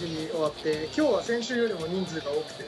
[0.00, 2.64] 無事に終わって今日は先週よりも人数が多くて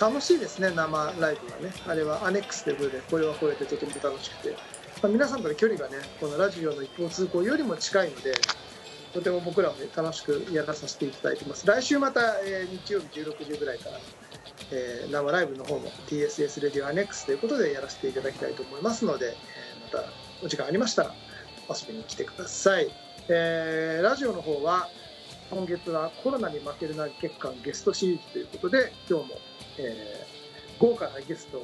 [0.00, 1.72] 楽しいですね生ライブはね。
[1.86, 4.56] あれはアネックスということでこれはこれでとても楽しくて、
[5.00, 8.34] まあ、皆さんとの距離がねこのラジオの一方通行よりも近いので
[9.12, 11.64] とても僕らも、ね、楽しくやらさせていただいてます。
[11.64, 14.00] 来週また、えー、日曜日16時ぐらいから、
[14.72, 20.08] えー、生ライブの方も TSS レディオアネックスということでやらせていただきたいと思いますので、えー、また
[20.44, 21.14] お時間ありましたら
[21.68, 22.88] 遊びに来てください。
[23.28, 24.88] えー、ラジオの方は
[25.50, 29.34] 今月はコロナに負けるな月間ゲストシリーズということで今日も、
[29.78, 31.58] えー、豪華なゲスト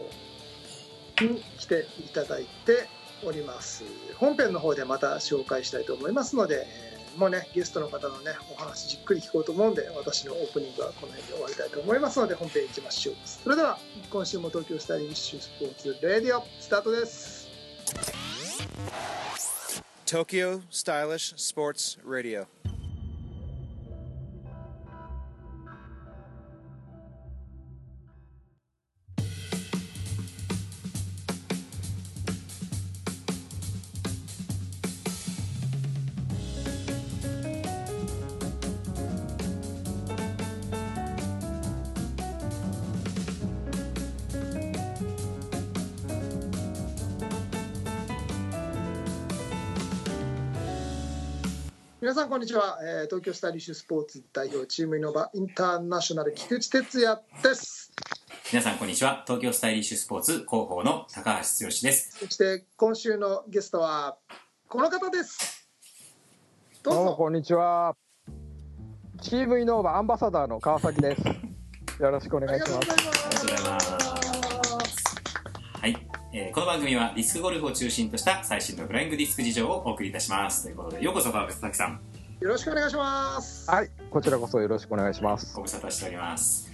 [1.25, 2.89] に来ていただいて
[3.25, 3.85] おります。
[4.17, 13.15] 本編の方でまた紹介したいと思いますので、えー、もうねゲストの方のねお話じっくり聞こうと思うんで私のオープニングはこの辺で終わりたいと思いますので本編いきましょう。
[13.25, 13.79] それでは
[14.11, 17.49] 今週も東京スタイリッシュスポーツレディオスタートです。
[20.07, 22.47] Tokyo Stylish Sports Radio.
[52.01, 57.93] 皆さんこんにちは、えー、東京スタイリッシュスポーツ代表チームイノバインターナショナル菊池哲也です。
[58.51, 59.23] 皆さんこんにちは。
[59.27, 62.17] 東京スタイリッシュスポーツ広報の高橋剛です。
[62.19, 64.17] そして今週のゲストは
[64.67, 65.69] この方です。
[66.83, 67.95] どうもこんにちは。
[69.21, 71.23] チームイノーバアンバサダーの川崎です。
[72.03, 73.30] よろしくお願いします
[76.33, 80.63] えー、この番組はディスクゴルフを中心とした最新のフライングディスク事情をお送りいたします。
[80.63, 82.01] ということでようこそ川口さん。
[82.39, 83.69] よろしくお願いします。
[83.69, 83.91] はい。
[84.13, 85.57] こちらこそよろしくお願いします。
[85.57, 86.71] ご無沙汰しております、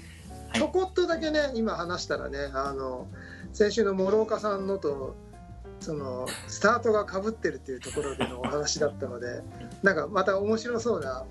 [0.50, 3.06] はい、ちょこっとだけね今話したらねあの
[3.54, 5.16] 先週の諸岡さんのと
[5.80, 9.40] そのスタートがかぶってるっていうところでのお話だったので
[9.82, 11.24] なんかまた面白そうな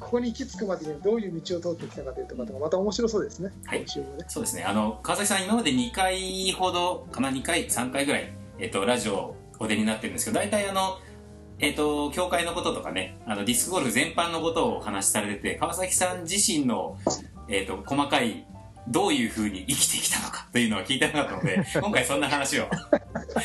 [0.00, 3.52] ここに行き着くまでにどういう道を通ってきたかというとまた面白そうですね。
[3.66, 3.80] はい。
[3.80, 3.86] ね、
[4.28, 4.64] そうですね。
[4.64, 10.98] あの、川崎さん今まで2回ほどかな、2回、3回ぐらい、えっと、ラジオお出になってるんですけど、大体あの、
[11.58, 16.98] えっと、協会のこととかね、あの、ディスクゴルフ全般のことをお話しされてて、川崎さん自身の、
[17.48, 18.46] えっと、細かい
[18.88, 22.68] どういうふうに生きてきたのかというのは聞いてなかったので、 今回そんな話を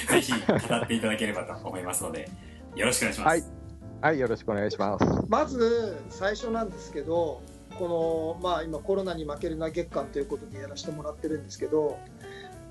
[0.10, 2.30] ぜひ語っていただければと思いますので、
[2.76, 3.28] よろしくお願いします。
[3.28, 3.59] はい
[4.02, 5.06] はい、よろしくお願いします。
[5.28, 7.42] まず最初なんですけど、
[7.78, 12.00] このまあ今コロナに負けるな月間ということでやらせてもらってるんですけど、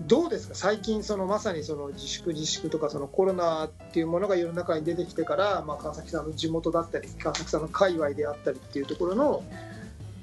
[0.06, 0.54] どうですか？
[0.54, 9.44] 最近そのまさにその自粛自粛とかそのコロナっていうものが世の中に出てきてから、まあ川崎さんの地元だったり川崎さんの界隈であったりっていうところの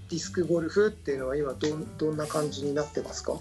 [0.09, 1.67] ディスクゴルフっていうのは今ど
[1.99, 3.33] どんな感じになってますか？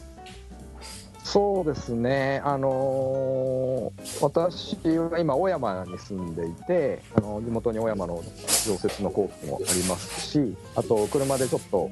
[1.35, 8.23] そうですね、あのー、私は今、小山に住んでいて、あの地元に小山の
[8.65, 11.91] 常設のコースもありますし、あと車でちょっと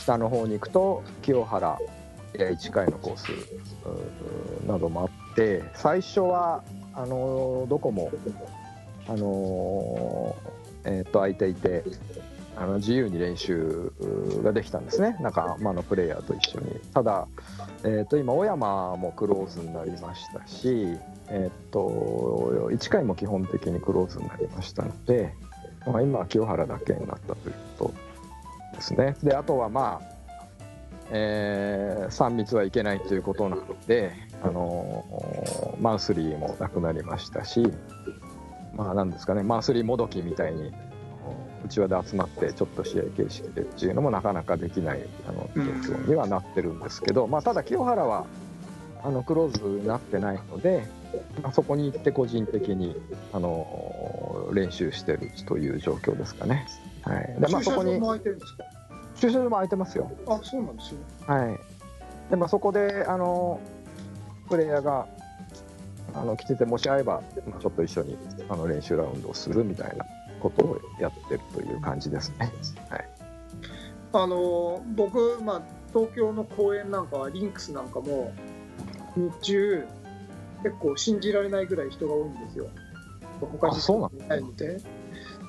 [0.00, 1.78] 北の方に行くと、清原
[2.32, 8.10] や市海のコースなどもあって、最初はあのー、どこも、
[9.06, 11.84] あのー、えー、と空いていて、
[12.60, 13.90] あの自由に練習
[14.44, 16.78] ができたんですね、仲間のプレイヤーと一緒に。
[16.92, 17.26] ただ、
[17.84, 20.98] えー、と今、小山もクローズになりましたし、
[21.28, 25.32] えー、と市海も基本的にクローズになりましたので、
[25.86, 29.16] まあ、今は清原だけになったということですね。
[29.22, 30.20] であとはまあ
[31.12, 37.72] えー、3密はいけないということなので、あのー、マンスリーもなくなりましたし、
[38.76, 40.72] まあ、なんですかね、マンスリーもどきみたいに
[41.64, 48.26] うちわで集まってちょっと試合形式でっていうのもなかなかできないあの状況にはなってるんですけど、まあ、ただ清原は
[49.02, 50.86] あのクローズになってないので、
[51.42, 52.96] まあ、そこに行って個人的に
[53.32, 56.66] あの練習してるという状況ですかね。
[57.02, 57.98] はい、でまあ、そこに
[59.16, 60.10] 駐車場も空いてますよ。
[60.26, 61.58] あそうなんですよ、はい
[62.30, 63.60] でまあ、そこであの
[64.48, 65.06] プレイヤーが
[66.14, 68.16] あの来ててもし会えば、まあ、ちょっと一緒に
[68.48, 70.04] あの練習ラウンドをするみたいな
[70.40, 72.52] ことをやってるという感じですね。
[72.88, 73.08] はい、
[74.14, 78.32] あの僕、まあ、東京の公園なんかはリンクスなんかも
[79.16, 79.86] 日中
[80.64, 82.66] 結構信じられないぐらい人が多いんですよ。
[83.40, 84.80] 他にそうないので。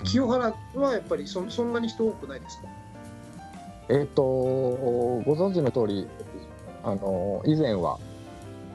[0.03, 2.67] 清原はやっぱりそそんなに人多くないですか？
[3.89, 6.07] えっ、ー、とご存知の通り
[6.83, 6.95] あ
[7.45, 7.99] り以前は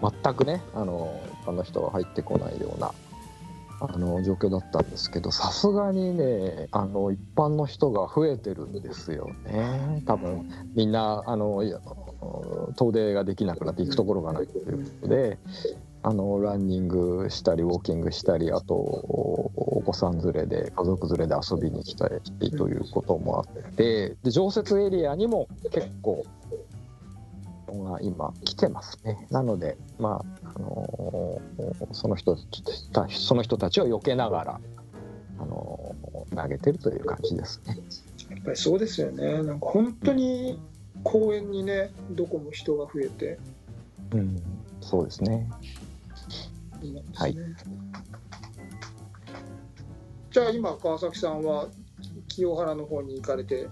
[0.00, 2.92] 全くねあの他の人が入ってこないような
[3.80, 10.02] あの状況だったんですけどさすがにねあの一般の人が増えてるんですよね。
[10.06, 11.62] 多分みんなあの
[12.76, 15.38] 遠出ができなくなって行くところがないということで
[16.02, 26.24] あのランニングしたりウォーキングしたりあとお子さん連れで家族連れで遊びに来たりということもあってで常設エリアにも結構
[27.72, 31.40] が今来てますねなのでまああの
[31.92, 32.36] その人
[32.92, 34.60] たその人たちを避けながら
[35.38, 35.94] あの
[36.34, 37.78] 投げてるという感じですね。
[38.30, 40.58] やっぱりそうですよねなんか本当に
[41.04, 43.38] 公園にねどこも人が増えて
[44.12, 44.40] うん、
[44.80, 45.48] そうですね。
[46.80, 47.36] ですね、はい
[50.30, 51.68] じゃあ今川崎さんは
[52.28, 53.68] 清原の方に行かれて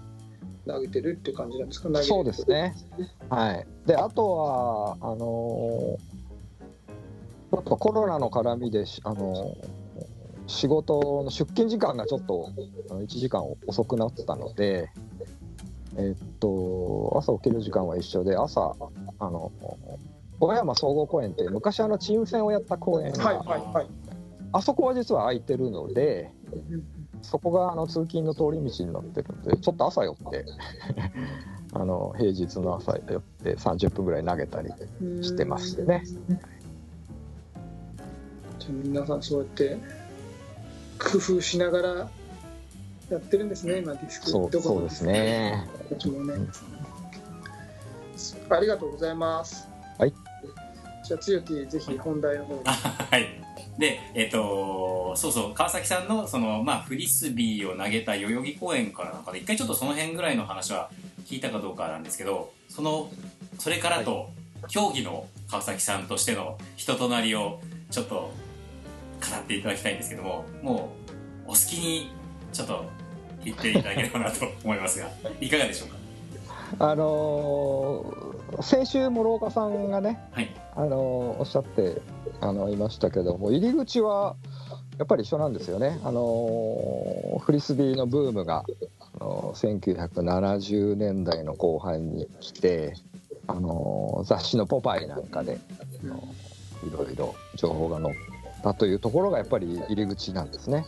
[0.65, 1.89] 投げてるって感じなんですか？
[2.03, 2.73] そうですね。
[3.29, 3.67] はい。
[3.85, 6.15] で、あとは、あのー
[7.51, 9.67] ちょっとコロナの絡みでし、あのー
[10.47, 12.51] 仕事の出勤時間がちょっと
[12.91, 14.91] あの1時間遅くなったので、
[15.97, 18.75] えっと、朝起きる時間は一緒で、朝、
[19.19, 19.51] あの、
[20.39, 23.87] 小山総合公園って昔あのチーム戦をやった公園が、はいはいはい
[24.51, 26.31] あそこは実は空いてるので、
[27.25, 30.45] そこがあの通勤の通り道になってるんで、ちょっと朝寄って、
[31.73, 34.69] あの平日の朝寄って30分ぐらい投げたり
[35.23, 36.03] してましてね。
[38.59, 39.77] じゃあ皆さんそうやって
[40.99, 42.09] 工夫しながら
[43.09, 44.29] やってるんですね今ディスク。
[44.29, 45.67] そうどこもそうですね。
[45.89, 46.33] こっちもね
[48.49, 49.67] ありがとうございます。
[49.97, 50.13] はい。
[51.03, 52.53] じゃあつよきぜひ本題の方。
[52.53, 53.44] に あはい。
[53.77, 60.89] で、えっ、と、そうそう、川崎さんの、その、まあ、フリスビーを投げた代々木公園からなんかで、一回ちょっとその辺ぐらいの話は
[61.25, 63.09] 聞いたかどうかなんですけど、その、
[63.59, 64.29] それからと、
[64.69, 67.59] 競技の川崎さんとしての人となりを、
[67.91, 68.31] ちょっと、語
[69.37, 70.95] っていただきたいんですけども、も
[71.45, 72.11] う、お好きに、
[72.53, 72.85] ちょっと、
[73.43, 76.04] 言っていただければなと思いますが、いかがでしょうか？
[76.79, 80.49] あのー先週諸岡さんがね、はい。
[80.75, 82.01] あのーおっしゃって
[82.41, 84.35] あのいましたけども入り口は
[84.97, 85.99] やっぱり一緒なんですよね。
[86.03, 88.63] あのーフリスビーのブームが、
[89.19, 92.93] あのー1970年代の後半に来て、
[93.47, 95.59] あのー雑誌の「ポパイ」なんかで、
[96.03, 98.15] あのーいろいろ情報が載っ
[98.63, 100.85] たというところがやっぱり入り口なんですね。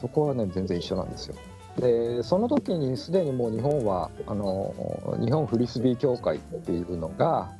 [0.00, 1.34] そこはね全然一緒なんですよ。
[1.78, 4.74] でその時にすでにもう日本はあの
[5.20, 7.50] 日本フリスビー協会っていうのが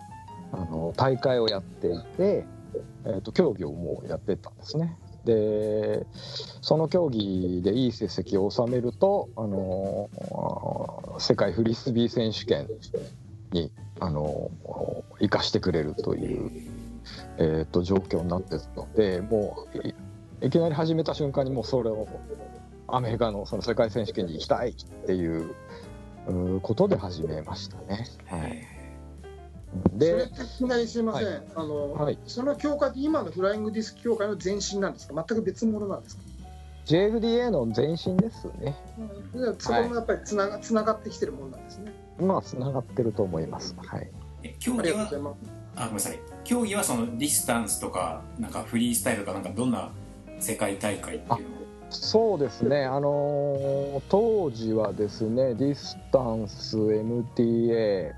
[0.53, 2.45] あの大会をやっていて、
[3.05, 4.99] えー、と競技をもうやってたんですね。
[5.25, 6.07] で
[6.63, 10.09] その競技でいい成績を収めるとあの
[11.19, 12.69] 世界フリスビー選手権
[13.53, 13.71] に
[14.01, 14.51] あの
[15.21, 16.51] 生かしてくれるという、
[17.37, 19.67] えー、と状況になってたのでも
[20.41, 22.09] ういきなり始めた瞬間にもうそれを
[22.93, 24.75] アメリカのその世界選手権に行きたいっ
[25.07, 25.55] ていう
[26.63, 28.07] ことで始めましたね。
[28.27, 28.67] はい、
[29.91, 32.19] それでっていきなりすいません、はあの、はい。
[32.27, 35.15] その協会って今のフライングディスク協会の前身なんですか？
[35.15, 36.23] 全く別物なんですか
[36.87, 38.77] ？JFDA の前身ですね。
[39.35, 41.93] じゃあそこもやっぱりつながつながってきてるもんなんですね。
[42.21, 43.75] まあつながってると思います。
[43.79, 44.11] はい。
[44.43, 45.37] え技は？
[46.45, 49.93] 競技はそのディスタンスとかなんかフリースタイルとかなんかどんな
[50.39, 51.60] 世界大会っていうの
[51.91, 58.13] そうですね、あのー当時はですね、ディスタンス、MTA、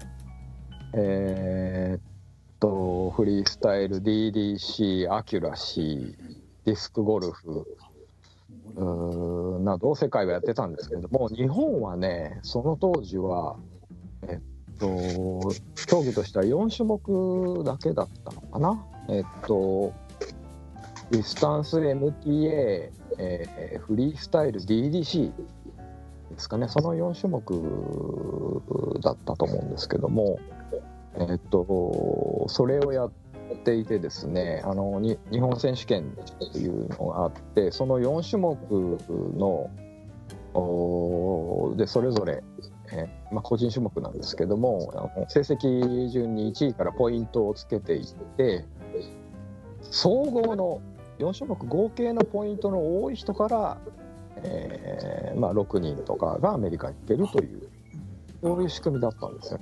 [0.95, 2.01] えーっ
[2.61, 6.15] と、フリースタイル、DDC、アキュラシー、
[6.65, 7.67] ディスクゴルフ
[9.65, 13.57] など世界はやってたんですけども、日本はね、その当時は、
[14.29, 15.51] えっと、
[15.87, 18.87] 競技としては4種目だけだったのかな。
[19.09, 19.93] えっと、
[21.13, 30.41] ディスタンス MTA、えーフリースタイル DDC ですかね、その4種目だったと思うんですけども、
[31.19, 33.13] えっと、それをやっ
[33.63, 36.17] ていてですね、あの日本選手権
[36.49, 38.57] っていうのがあって、その4種目
[39.37, 39.71] の
[40.55, 42.43] おでそれぞれ、
[42.91, 48.65] えーまあ、個人種目なんですけども、あの成績順に1位からポイントをつけていって、
[49.83, 50.81] 総合の
[51.19, 53.79] 4種目合計のポイントの多い人から、
[54.37, 57.69] えーまあ、6人とかがアメリカに行けるという
[58.43, 59.61] そういう仕組みだったんですよ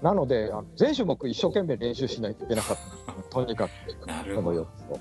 [0.00, 3.12] なのであの全種目一生懸命練習しないといけなかった。
[3.28, 3.70] とにかく。
[4.34, 4.64] この4ほど。
[4.64, 4.98] つを。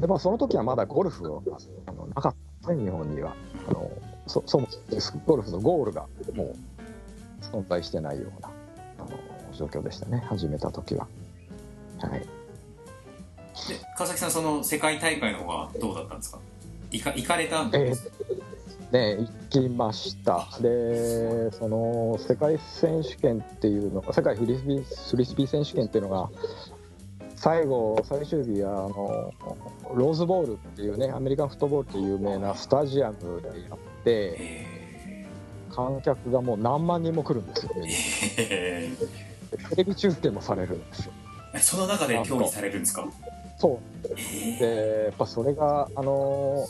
[0.00, 1.40] で、まあ、その時はまだゴルフは
[1.86, 2.72] あのなかった。
[2.72, 3.36] ね日本には。
[3.68, 3.88] あの
[4.26, 4.66] そそも
[4.98, 6.54] そもゴルフのゴールがもう
[7.40, 8.48] 存在してないような
[8.98, 9.08] あの
[9.52, 10.24] 状況でしたね。
[10.26, 11.06] 始めた時は。
[12.00, 12.43] はい
[13.68, 16.38] で川崎さんその世界大会の方はどうだったんですか？
[16.90, 18.44] 行か行かれたんえですー
[18.92, 20.46] ね、行きました。
[20.60, 26.30] でその世界選手権っていうのが世界フリスビーフリスビー選手権っていうのが
[27.34, 29.34] 最後最終日はあの
[29.94, 35.26] ローズボールっていうねアメリカンフットボールって有名なスタジアムでやってえ
[35.72, 37.92] 観客がもう何万人も来るんですよ上に
[38.38, 38.92] え
[39.70, 41.12] テレビ中継もされるんですよ。
[41.52, 43.08] ーその中で競技されるんですか？
[43.58, 43.78] そう。
[44.08, 44.14] え
[44.58, 46.66] でやっぱそれがあの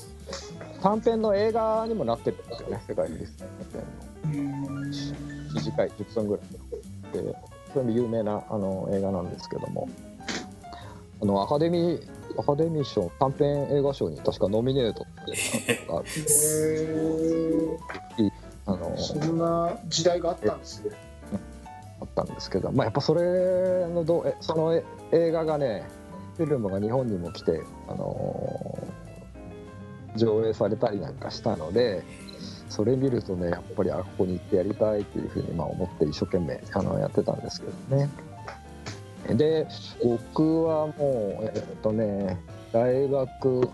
[0.82, 3.82] 短編の映画にもなってるんですよね世界フリスビー選
[4.24, 4.84] 手権の。
[5.54, 6.44] 短い10分ぐらい
[7.24, 7.34] で
[7.72, 9.88] それも有名なあの映画なんですけども。
[11.22, 12.02] あのアカデミー
[12.38, 15.34] アカデミー賞短編映画賞に確かノミネートってい
[15.84, 18.30] うのがへー。
[18.66, 20.90] あのそんな時代があったんですね。
[22.00, 25.84] あったんですけど、まあ、やっぱそれのどそのえ映画がね
[26.36, 29.04] フィルムが日本にも来て、あのー
[30.16, 32.04] 上映されたりなんかしたので
[32.68, 38.08] それ見るとねやっぱりあここに行ってやりたいっていうふうにまあ思って一生懸命あのやってたんですけどね。
[39.28, 39.66] で
[40.02, 42.38] 僕はもうえっとね
[42.72, 43.70] 大学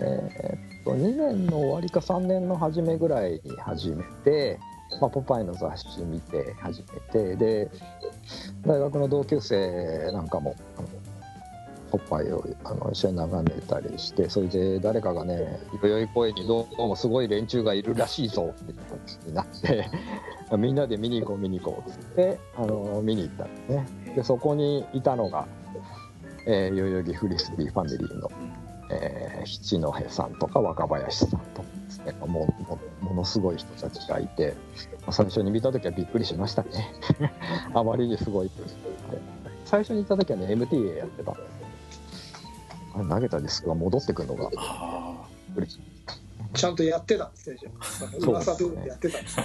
[0.00, 4.58] えーっと2年の終わりか3年の初めぐらいに始めて、
[5.00, 7.70] まあ、ポパイの雑誌見て始めてで
[8.64, 10.56] 大学の同級生なんかも
[12.10, 19.88] あのポパイをあの一緒に眺めたりしてそれで誰かがね代々木公園にどうもすごい連中がいるらしいぞっていう話になって
[20.56, 23.86] みんなで見に行こう見に行こうっつってあの見に行ったんですね。
[24.14, 25.46] でそこにいたのが、
[26.46, 28.30] えー代々木フリスビーファミリーの、
[28.90, 32.14] えー七戸さんとか若林さんとかですね。
[32.26, 32.54] も
[33.02, 34.54] うものすごい人たちがいて
[35.10, 36.92] 最初に見た時はびっくりしましたね。
[37.74, 38.62] あまりにすごいって
[39.64, 41.55] 最初に行った時はね MTA やってたんです
[43.04, 44.50] 投げたディスクが戻ってくるのが。
[44.50, 45.06] びっあ
[45.56, 45.80] くりし
[46.52, 49.44] ちゃんとやってたんですねじゃあそう噂通りやってたんですね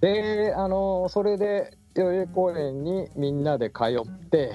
[0.00, 4.52] であのそれで代々木公園にみんなで通って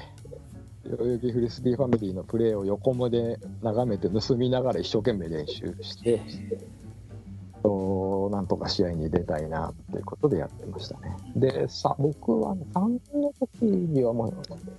[0.86, 6.22] 代々木フリスビーファミリーのプレーを横目で眺めて盗みながら一生懸命練習して
[7.64, 11.16] となんとか試合に出たいなっていうことでやってましたね。
[11.36, 14.34] でさ僕は、ね、3年の時にはもう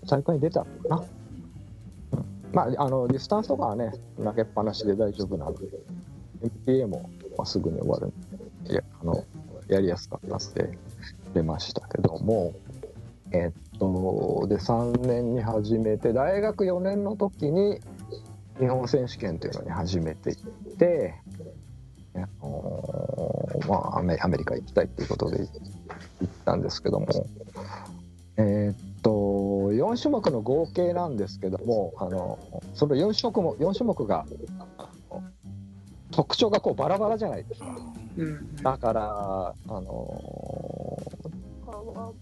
[0.06, 1.22] 大会に出たのかな、うん
[2.52, 3.92] まああのディスタンスとかはね
[4.23, 5.66] 投げっぱなしで大丈夫なので
[6.66, 9.25] MPA も、まあ、すぐに終わるんでやあの
[9.68, 10.78] やりやすかったので
[11.35, 12.52] 出ましたけども
[13.32, 17.80] えっとで3年に始めて大学4年の時に
[18.59, 21.14] 日本選手権というのに初めて行って、
[22.14, 25.49] あのまあ、アメリカ行きたいっていうことで行っ
[26.44, 27.06] たんですけども
[28.37, 28.91] えっ
[29.83, 32.39] 4種目の合計なんですけどもあの
[32.75, 34.25] その4種目も4種目が
[36.12, 37.67] 特徴がこうバラバラじゃないですか。
[38.17, 38.57] うん。
[38.57, 41.12] だから、あのー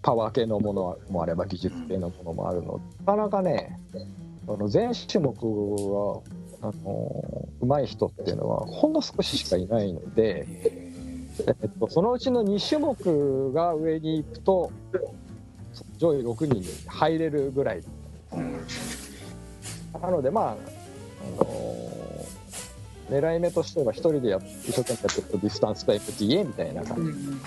[0.03, 2.79] パワー系のものもあれば技術系のものもあるの。
[2.79, 3.79] でなかなかね
[4.49, 6.23] あの全種目は
[6.63, 10.47] あのー上手い人っていうのはほんの少ししかいないので、
[11.47, 14.73] えっと、そのうちの2種目が上に行くと
[16.01, 17.83] 上位6人に入れるぐらい。
[20.01, 21.81] なのでまあ、あのー
[23.11, 27.03] 狙い目としては一人でやっ一生懸命やってるとディスタンスと MTA みたいな感じ。
[27.03, 27.41] うん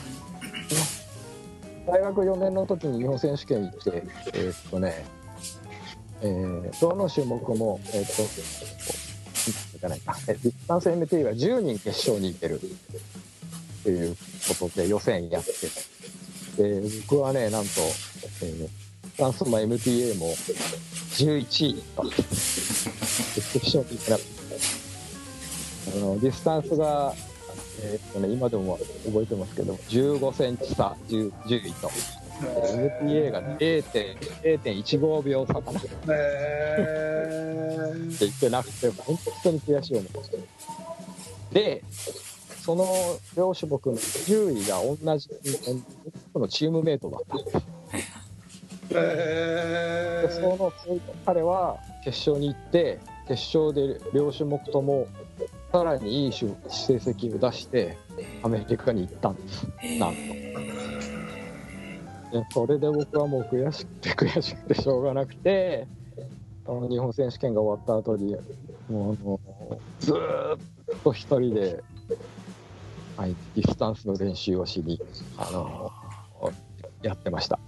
[1.86, 5.06] 大学4年の時に日本選手権行って、えーっとね、
[6.22, 9.96] えーどの種目も、えーっと、いかな。
[9.96, 12.62] いか、えディスタンス MT は10人決勝に行ける。
[13.84, 14.16] という
[14.60, 15.52] ことで予選やって、
[16.58, 17.70] で僕はね、なんと、
[18.42, 24.30] えー、ディスタンスも MTA も11位と、決勝に行けなくて、
[25.96, 27.14] あのディスタンスが、
[27.84, 31.92] えーっとね、今でも覚えてますけど、15センチ差、10, 10位と。
[32.42, 40.38] MTA が 0.- 0.15秒差かなってえー言ってなくて、本当に悔しい思いをして。
[41.54, 41.84] で、
[42.64, 42.86] その
[43.36, 45.30] 両種目の10位が同じ
[46.32, 47.58] 僕のチームメイトだったんです。
[48.96, 50.72] えでその
[51.26, 55.08] 彼は決勝に行って、決勝で両種目とも
[55.74, 57.98] さらにいい成績を出して、
[58.44, 59.68] アメリカに行ったんです。
[60.00, 60.18] なんと。
[62.32, 65.86] でそれで僕はもう悔しくて悔しくてしょうがなくて、
[66.66, 68.38] あの日本選手権が終わった後に、
[68.90, 70.60] もうあのずーっ
[71.04, 71.84] と一人で、
[73.18, 75.00] はい、ディスタンスの練習をしに、
[75.38, 75.92] あの
[77.02, 77.60] やってました。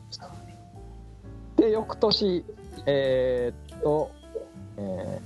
[1.58, 2.44] で、翌年、
[2.86, 4.12] えーっと、
[4.78, 5.22] え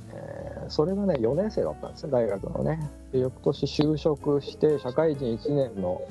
[0.69, 2.79] それがね4年生だったんですね大学のね。
[3.11, 6.01] で翌年就職して社会人1年の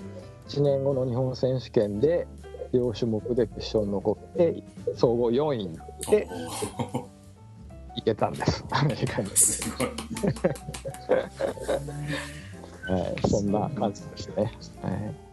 [0.48, 2.26] 1年後の日本選手権で
[2.72, 4.62] 両種目で決勝に残って
[4.96, 6.28] 総合4位になって
[7.96, 8.64] 行けたんです。
[8.70, 9.88] アメリカに、すごい
[12.88, 14.52] はい、そんな感じですね、
[14.82, 15.28] はい。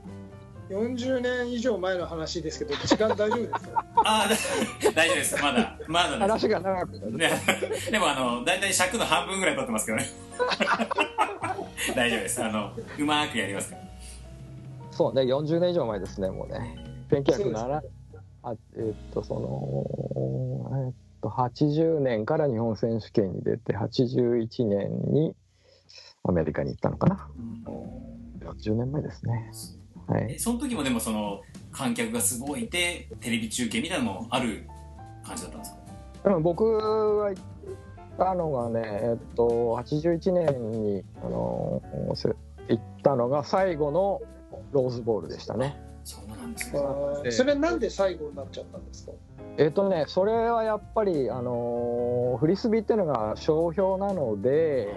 [0.69, 4.29] 40年以上前の話ですけど時間大丈夫ですかああ
[4.93, 5.41] 大丈夫です。
[5.41, 5.79] まだ。
[5.87, 6.21] まだです。
[6.21, 7.11] 話が長くなる。
[7.17, 7.29] ね、
[7.91, 10.05] でもあの大体尺の半分ぐらい取ってますけどね。
[11.95, 12.43] 大丈夫です。
[12.43, 13.81] あのうまくやりますから。
[14.91, 16.77] そうね40年以上前ですねもうね。
[17.09, 17.81] 1907
[18.43, 25.35] あえっとそのえっと80年から日本選手権に出て81年に
[26.27, 27.27] アメリカに行ったのかな。
[28.41, 29.51] 40年前ですね。
[30.07, 30.33] はい。
[30.33, 31.41] えその時もでもその
[31.71, 34.67] 観客がすごいいてテレビ中継みたいなのもある
[35.23, 35.79] 感じだったんですか？
[36.23, 36.77] でも僕
[37.19, 37.41] が行っ
[38.17, 41.81] たのがねえっと81年にあの
[42.15, 42.29] せ
[42.69, 44.21] 行ったのが最後の
[44.71, 45.79] ローズボールでしたね。
[46.03, 47.31] そうなんですね。
[47.31, 49.11] それなんで最後になっちゃったんですか？
[49.57, 54.93] えっとねそれはやっぱりあのーフリスビーっていうのが商標なので、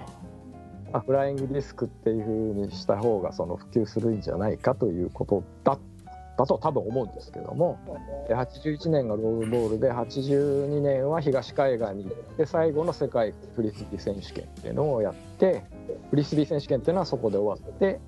[0.92, 1.02] まあ。
[1.02, 2.32] フライングディスクっていう風
[2.66, 5.78] にした方がその普及するんじゃないかということだっ
[6.36, 7.78] たと多分思うんですけども
[8.28, 15.64] で81年がロールボールで82年は東海岸に行って最後の世界フリスビー選手権っていうのをやって
[16.10, 18.00] フリスビー選手権っていうのはそこで終わって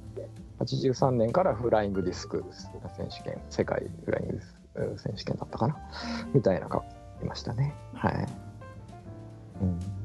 [0.60, 2.44] 83年からフライングディスク
[2.96, 5.76] 選手権世界フライングディスク選手権だったかな
[6.32, 7.75] みたいな格好いましたね。
[7.94, 8.26] はい、
[9.62, 10.00] うん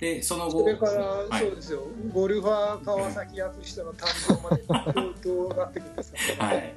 [0.00, 1.40] でその後それから、はい。
[1.40, 1.82] そうですよ。
[2.12, 5.14] ゴルファー川崎康人の誕生までどう
[5.48, 6.74] どうなっていくんですか、はい。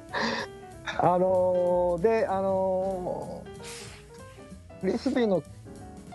[0.98, 3.54] あのーであのー
[4.80, 5.42] フリスビーの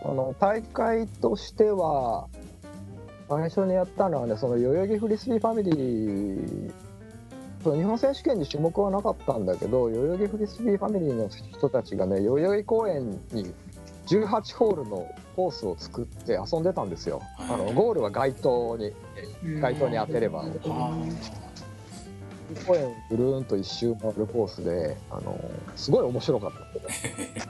[0.04, 2.28] あの大会としては
[3.28, 6.72] 最初にやったのはねその代々木フリスビーファミリー
[7.64, 13.52] その日本選手権に種目はなかったんだけど代々木フリスビーファミリーの人たちがね代々木公園に
[14.10, 17.22] 18ホールのコースを作って遊んでたんですよ。
[17.38, 18.94] あのゴールは街灯に
[19.62, 20.98] 街灯に当てればあ
[22.66, 25.40] 公園ぐるーんと一周回るコースで、あの
[25.76, 27.50] すごい面白かった。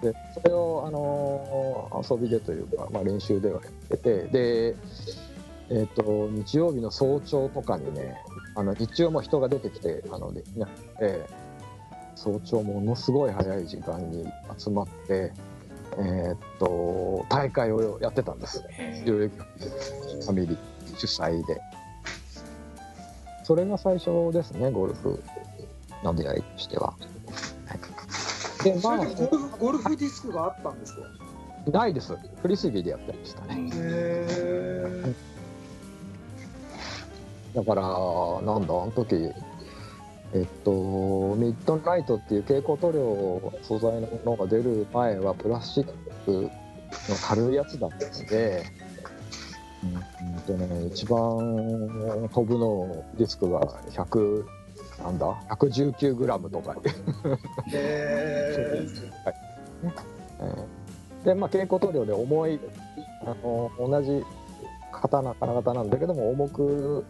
[0.02, 4.76] でそれを、あの遊びでというか、まあ、練習ではやっててで、
[5.70, 8.16] えっと日曜日の早朝とかにね
[8.54, 10.68] あの日中も人が出てきてあのでなっ
[10.98, 11.26] て
[12.14, 14.26] 早朝ものすごい早い時間に
[14.58, 15.32] 集まって、
[15.98, 18.64] えっと大会をやってたんです。
[18.70, 20.58] へ代々木ファミリー
[20.96, 21.60] 主催で。
[23.44, 25.22] それが最初ですねゴルフ
[26.02, 26.94] の出会いとしては、
[27.66, 27.74] は
[28.62, 31.02] い、でそまれでゴルフゴルフディスクがあったんですか？
[31.66, 32.16] あないです。
[32.40, 33.70] フリスビーでやってましたね。
[33.74, 35.14] へ
[37.54, 39.30] だからなんだあの時
[40.34, 40.72] えっと
[41.38, 45.86] ミッドナイトっていう蛍光塗料素材のものが出る前はプラスチッ
[46.24, 46.50] クの
[47.22, 48.64] 軽いやつだったので、
[49.84, 54.44] うんうんとね、一番飛ぶのディスクが100
[55.02, 56.76] なんだ？119g とか
[57.72, 61.24] えへえー。
[61.24, 62.60] でまあ蛍光塗料で重い
[63.22, 64.24] あの同じ
[64.92, 67.04] 刀金型なんだけども重く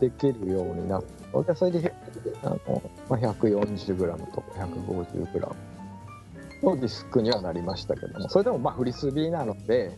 [0.00, 1.94] できるようになったのでそれで
[2.42, 5.54] あの、まあ、140g とか 150g
[6.62, 9.96] のディスクにはなりましたけどもそれでもまあフリスビーなので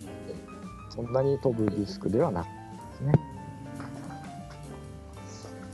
[0.90, 3.12] そんなに飛ぶディスクではなかったですね。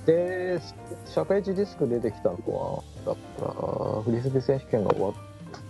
[0.06, 0.60] で、
[1.06, 5.12] シャープ H ディスク出てきたのは、だったら、フリスビー選手権が終わっ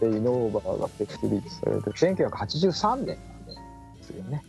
[0.00, 3.16] て、イノーバーが設立されて、1983年で
[4.02, 4.42] すよね。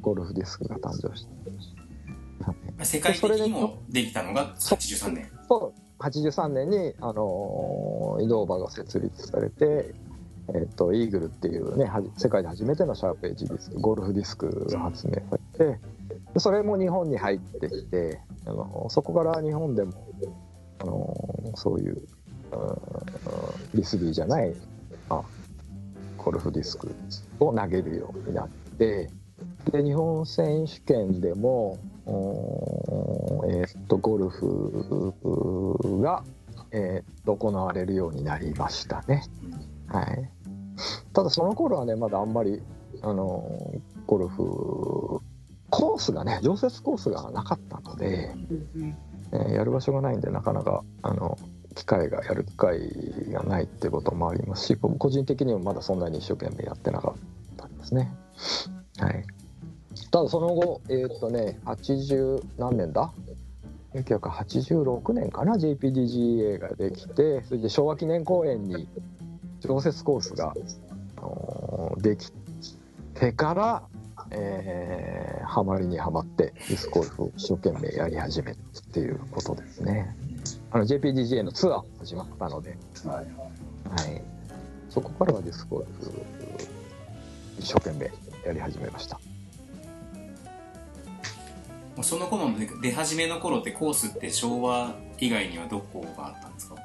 [0.00, 1.30] ゴルフディスクが誕生した。
[2.42, 5.30] はい世界的にもできたのが83年。
[5.48, 5.80] そう。
[6.02, 9.94] 83年に、あのーイノーバが設立されて、
[10.48, 15.80] えっとイーグルっていうね世界で初めてのシャープエッジディスクゴルフディスクが発明されて
[16.34, 19.92] でそれも日本に入ってきてあのそこから日本でも、
[20.80, 22.02] あのーそういう
[22.52, 22.58] うん
[23.70, 24.54] フリスビーじゃない、
[25.08, 25.22] まあ、
[26.18, 26.94] ゴルフディスク
[27.40, 29.08] を投げるようになって
[29.70, 36.24] で日本選手権でもえーっとゴルフが、
[36.72, 39.22] えー行われるようになりましたね。
[39.86, 40.30] はい、
[41.12, 42.60] ただその頃はねまだあんまり
[43.02, 45.20] あのゴルフ
[45.70, 48.34] コースがね常設コースがなかったので、
[49.32, 51.38] えーやる場所がないんでなかなかあの
[51.74, 52.90] 機会がやる機会
[53.30, 58.12] がないってこともありますし僕個人的にもまだそんなに一生懸命やってなかったんですね。
[58.98, 59.24] はい。
[60.12, 63.10] ただその後、えーっとね、80何年だ
[63.94, 68.86] ？1986年かな？JPDGA ができてそれで昭和記念公園に
[69.60, 70.52] 常設コースが、
[71.16, 72.30] あのーでき
[73.14, 73.82] てから、
[74.30, 80.16] えーハマりにはまってディスクゴルフを一生懸命やり始めたっていうことですね。
[80.70, 84.22] あの JPDGA のツアーも始まったので、はいはい、
[84.88, 86.10] そこからはディスクゴルフ
[87.58, 88.10] 一生懸命
[88.46, 89.20] やり始めました
[92.00, 96.76] その頃の出出始めの頃ってコースって昭和以外にはどこがあったんですか？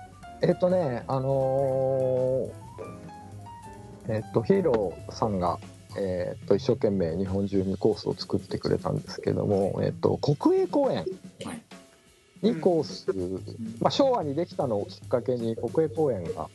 [0.42, 5.60] えっとね、あのーえっと、ヒーローさんが、
[5.98, 11.06] えっと、一生懸命日本中にコースを作ってくれたんですけども、えっと、国営公園
[11.44, 11.62] はい
[12.44, 13.08] にコース、
[13.82, 16.48] まあ、昭和にできたのをきっかけに国営公園が、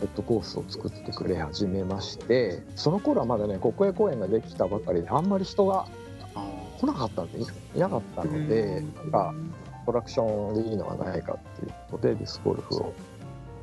[0.00, 5.86] えっと、コースを作ってくれ始めましてその頃はまだね国営公園ができたばかりであんまり人があ
[6.34, 9.34] 来なかったんでいいなかったので、なんか
[9.92, 12.94] ラクションでいいのはないかっていうことでディスクゴルフを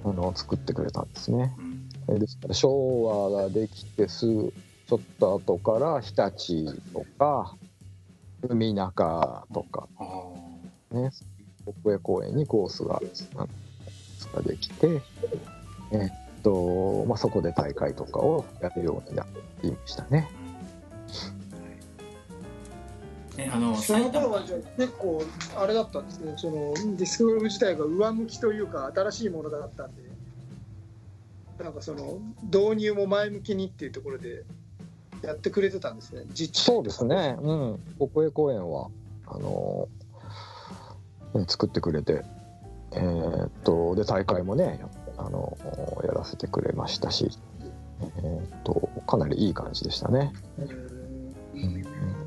[0.05, 1.53] あの作ってくれたんですね。
[1.57, 4.53] ーうんえですから昭和ができてすぐ
[4.87, 7.55] ちょっと後から日立とか
[8.49, 9.87] 海中とか
[10.91, 11.11] ね
[11.83, 13.01] 国営公園にコースが
[14.33, 15.01] ができて、
[15.91, 19.27] えっとまあ、そこで大会とかをやるようになっ
[19.61, 20.29] ていましたね。
[23.43, 25.23] えあのその頃はじゃあ結構
[25.55, 26.33] あれだったんですね。
[26.37, 30.11] そのディスクゴルフ自体が上向きというか新しいものだったんで。
[31.63, 34.43] なんかその導入も前向きにっていうところで
[35.21, 36.23] やってくれてたんですね。
[36.33, 36.63] 実地。
[36.63, 38.89] そうですね、うん、国営公園は
[39.27, 39.87] あの
[41.35, 42.23] ね作ってくれて、
[42.93, 45.55] えーっとで大会もねやあの
[46.03, 47.29] やらせてくれましたし、
[47.99, 50.33] えーっとかなりいい感じでしたね。
[51.53, 52.20] うん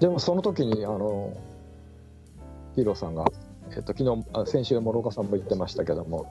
[0.00, 1.36] でもその時にあの
[2.74, 3.24] ヒーローさんが、
[3.70, 6.26] えーっと昨日あ先週諸岡さんも言ってましたけども、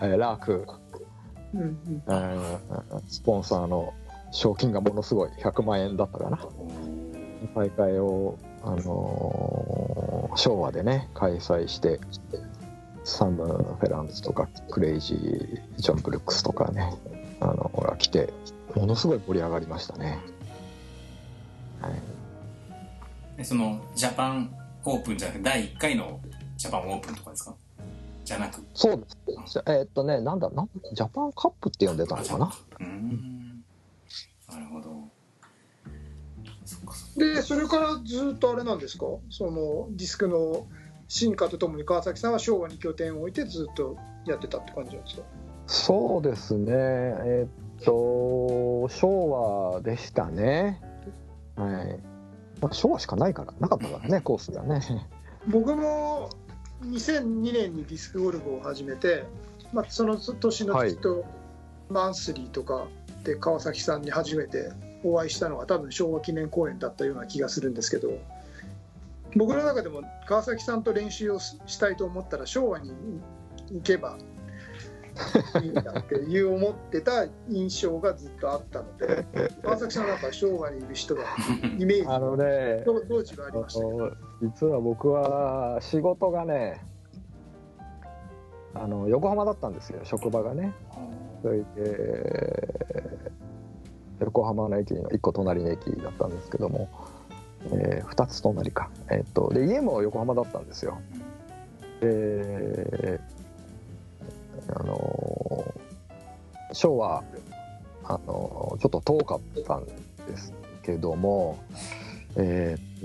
[0.00, 0.66] えーラーク、
[1.54, 2.58] うんうんえー
[3.06, 3.94] スポンサーの
[4.32, 6.38] 賞金がものすごい100万円だったかな。
[7.54, 12.00] 大会を、あのー昭和でね開催して
[13.04, 16.94] サム・フェランツとかクレイジー・ジョン・ブルックスとかね
[17.40, 18.32] あのが来て
[18.74, 20.18] ものすごい盛り上がりましたね。
[21.82, 21.92] はい、
[23.38, 26.20] えそのジャパンオープンじゃなくて第1回の
[26.56, 27.54] ジャパンオープンとかですか？
[28.24, 28.64] じゃなく。
[28.74, 29.16] そうです。
[29.52, 32.52] じゃえーっとねなんだなんジャパンカップって呼んでたのかな？
[32.80, 33.64] うーん。
[34.50, 35.08] なるほど。
[37.16, 39.06] でそれからずっとあれなんですか？
[39.30, 40.66] そのディスクの
[41.08, 45.22] 進化とともに川崎さんは昭和に拠点を置いてずっとやってたって感じなんですか？
[45.66, 46.72] そうですね。
[46.72, 50.80] えーっと昭和でしたね。
[51.56, 51.98] はい、
[52.62, 54.80] まあ、昭和しかないからなかったからねコースがね。
[55.48, 56.30] 僕も
[56.84, 59.24] 2002年にディスクゴルフを始めて、
[59.72, 61.24] まあ、その年のきっと
[61.90, 62.86] マンスリーとか
[63.24, 64.72] で川崎さんに初めて
[65.04, 68.12] お会いしたのが多分昭和記念公園だったような気がするんですけど
[69.34, 72.92] 僕の中でも川崎さんと練習をししたいと思ったら昭和に
[73.72, 74.18] 行けば
[75.62, 79.24] いいんだっていう思ってた印象がずっとあったので
[79.62, 81.22] 川崎さんはやっぱ昭和にいる人が
[81.78, 84.16] イメージあのね当当時はありました？
[84.42, 86.84] 実は僕は仕事がね
[88.74, 90.72] あの横浜だったんですよ職場がね。
[91.42, 92.68] それで
[94.20, 96.88] 横浜の駅の1個隣の駅だったんですけども、
[97.72, 101.00] え2つ隣か、えっとで家も横浜だったんですよ。
[102.00, 103.20] で
[104.68, 105.74] あの
[106.72, 107.24] 昭和
[108.04, 109.92] あのちょっと遠かったんで
[110.36, 111.58] すけども
[112.36, 113.00] えーっ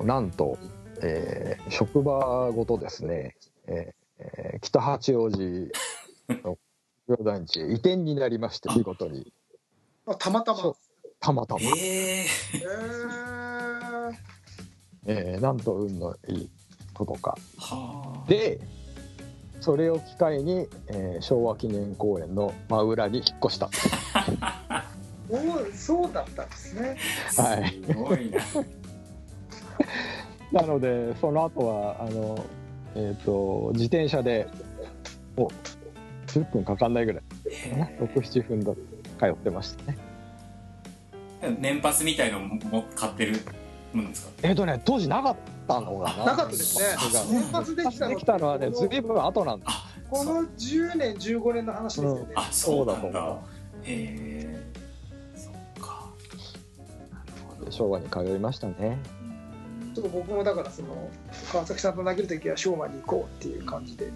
[0.00, 0.58] となんと、
[1.02, 5.72] えー職場ごとですね、えーえー北八王子
[6.28, 6.56] の
[7.06, 9.32] 工業団地へ移転になりまして見事に。
[10.06, 10.74] あたまたま。
[11.20, 12.26] たまたま、えー。
[15.06, 16.50] えーなんと運のいい
[16.94, 17.36] ことか。
[17.58, 18.28] はあ。
[18.28, 18.60] で
[19.62, 23.70] それを機会に、えー昭和記念公園の真裏に引っ越した。
[25.30, 26.96] おーそうだったんですね。
[27.38, 27.80] はい。
[27.86, 28.40] すごいな。
[30.62, 32.44] なのでその後はあの
[32.96, 34.46] えっ、と自転車で
[35.36, 35.46] お
[36.26, 37.22] 10分かかんないぐらい。
[37.48, 39.96] へ67分だ通ってましたね。
[41.40, 42.58] え年パスみたいのも
[42.96, 43.36] 買ってる
[43.92, 44.32] もんですか？
[44.42, 46.24] えっ、とね当時なかったのかな。
[46.24, 46.84] なかったですね。
[46.98, 52.32] それが年発できたのできたのはねずいぶん後なんですあこの10年15年の話ですよね。
[52.34, 53.00] あそうなんだ。
[53.02, 53.48] そうだと思
[53.84, 54.62] へえ
[55.34, 55.50] そ
[57.70, 58.98] 昭和に通いましたね。
[59.94, 61.10] ちょっと僕もだからその
[61.50, 64.10] 川崎さんと投げる時は昭和に行こうっていう感じで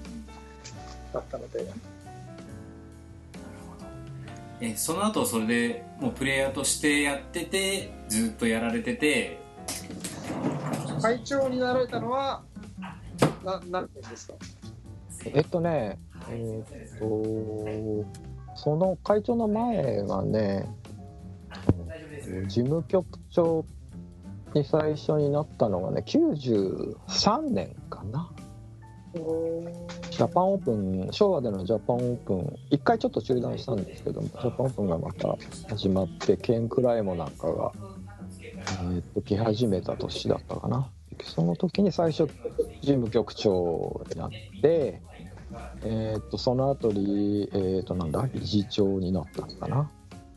[1.13, 1.67] だったので。
[4.59, 9.39] えその後それでもうプレイヤーとしてやっててずっとやられてて
[11.07, 12.43] 会長になられたのは
[13.45, 14.35] な何年ですか？
[15.33, 15.99] えっとね
[16.31, 18.11] えーっと
[18.57, 20.69] その会長の前がね
[22.49, 23.65] 事務局長
[24.55, 28.29] に最初になったのがね93年かな。
[29.15, 35.37] ジャパンオープン昭和でのジャパンオープン一回ちょっと中断したんですけどもジャパンオープンがまた
[35.71, 37.73] 始まってケン・クライモなんかが、
[38.83, 40.91] えーっと来始めた年だったかな
[41.23, 42.33] その時に最初事
[42.83, 44.31] 務局長になっ
[44.63, 45.01] て
[45.83, 49.91] えーっとその後にえーっとなんだ理事長になったのかな。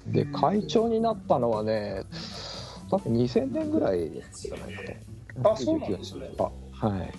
[0.07, 2.03] で会長になったのはね
[2.89, 4.83] 多分2000年ぐらいじゃないか
[5.43, 5.51] と。
[5.53, 6.31] あそうなんですね。
[6.37, 7.13] あはい。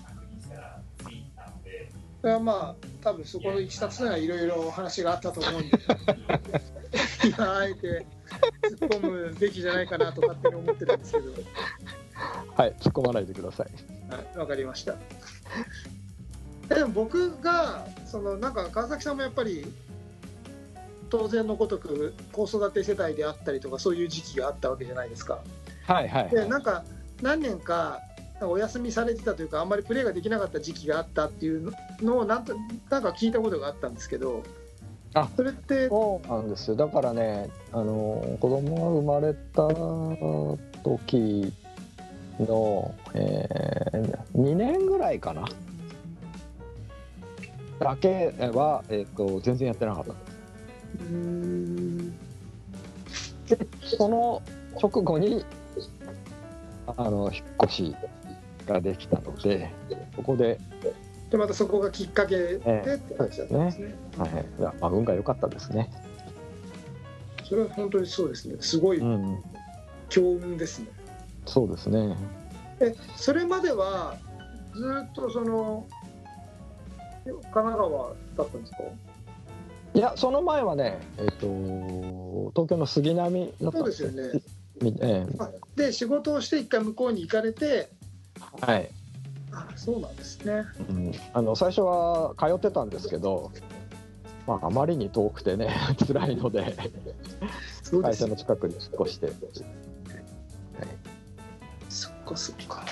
[2.20, 5.70] それはまあ多分そこのいきさつにはいろいろお話があったと思うんで。
[7.24, 8.06] 今あえて
[8.62, 11.32] 突っ込むべきじゃないかなと勝手に思ってるんですけど
[12.56, 13.68] はい突っ込まないでください。
[14.12, 14.94] はいわかりました。
[16.70, 19.66] えでも僕がそのなんか川崎さんもやっぱり
[21.10, 25.40] 当然のごとく子育て世代であったりとかそういう時期があったわけじゃないですか。
[25.86, 26.84] はいはい、でなんか
[27.20, 28.00] 何年か
[28.40, 32.54] お休みされてたというかあんまりプレーができなかった時期があったっていうのをなんと
[32.88, 34.42] なんか聞いたことがあったんですけど
[35.14, 36.76] あそれってそうなんですよ。
[36.76, 39.68] だからねあの子供が生まれた
[40.82, 41.52] 時
[42.42, 45.44] の、えー、2年ぐらいかな
[47.78, 52.10] だけは、えー、と全然やってなかったうーん
[53.48, 54.42] でその
[54.80, 55.44] 直後に
[56.96, 57.96] あの引っ越し
[58.66, 59.70] ができたので
[60.14, 60.58] そこで、
[61.30, 63.94] でまたそこがきっかけでええって話だったんですね。
[64.18, 65.90] はい、いやまあ運が良かったですね。
[67.44, 68.56] それは本当にそうですね。
[68.60, 69.42] すごいうん、
[70.08, 70.88] 強運ですね。
[71.46, 72.16] そうですね。
[72.80, 74.16] えそれまでは
[74.74, 75.86] ずっとその
[77.24, 78.78] 神奈川だったんですか？
[79.92, 84.08] いやその前はね、えっ、と東京の杉並だったそうんでですすよ。
[84.10, 84.40] よね。
[84.80, 87.90] みえあで仕事をして一回向こうに行かれて、
[88.62, 88.90] えはい。
[89.52, 90.62] あそうなんですね。
[90.88, 93.50] うん、あの最初は通ってたんですけど、
[94.46, 95.74] まああまりに遠くてね
[96.06, 96.76] 辛いので
[98.00, 98.36] 会社の。
[98.36, 99.26] 近くに引っ越して、
[102.30, 102.84] かそっか。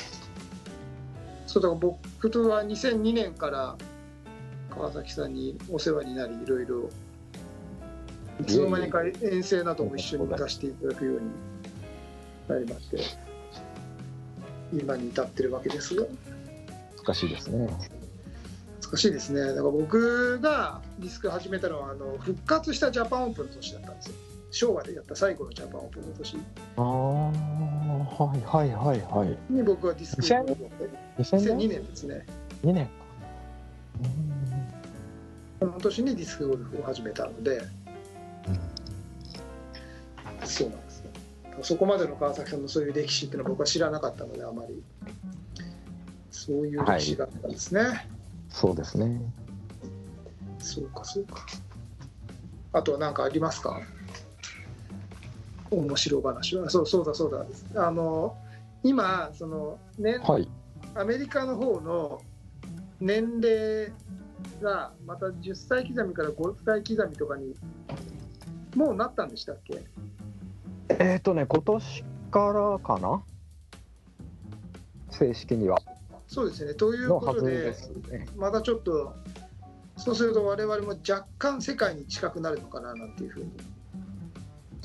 [1.47, 3.77] そうだから僕とは2002年から
[4.71, 6.91] 川崎さんにお世話になりいろいろ
[8.41, 11.31] いつの間にか遠征なども一緒に行かせていただくように
[12.49, 12.99] なりまして
[14.73, 16.05] 今に至ってるわけですが。
[17.07, 17.69] 難しいですね。
[18.83, 19.41] 難しいですね。
[19.41, 24.15] だから僕がディスク始めたのはあの復活したジャパンオープンの年だったんですよ。
[24.51, 26.37] 昭和でやった最後のジャパンオープンの年。
[26.37, 26.41] あ
[26.77, 27.58] あ
[28.09, 29.39] はいはいはいはい。
[29.53, 30.57] に僕はディスク2000
[31.19, 31.69] 2002 2000年？
[31.69, 32.27] 年ですね。
[32.65, 32.93] 2年か。
[35.61, 37.63] この年にディスクゴルフを始めたので。
[40.45, 41.11] そうなんですね
[41.63, 44.83] そこまでの川崎さんのそういう歴史っていうのは僕は知らなかったのであまり。
[46.31, 48.09] そういう歴史があったんですね、
[48.49, 49.21] そうですね。
[50.59, 51.45] そうかそうか。
[52.73, 53.83] あとは何かありますか？
[55.71, 58.37] 面白話はそうそうだそうだあの
[58.83, 60.49] 今その、ねはい。
[60.95, 62.21] アメリカの方の
[63.01, 63.93] 年齢
[64.63, 67.55] がまた10歳刻みから5歳刻みとかに
[68.75, 69.83] もうなったんでしたっけ？
[70.89, 73.23] えっ、とね今年からかな？
[75.11, 75.79] 正式には
[76.27, 76.75] そうですね。
[76.75, 77.75] ということで
[78.11, 78.29] ね。
[78.37, 79.15] またちょっと
[79.97, 83.51] そうすると我々も若干世界に近くなるのかななんていうふうに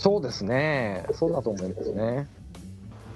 [0.03, 1.05] そうですね。
[1.13, 2.27] そうだと思いますね。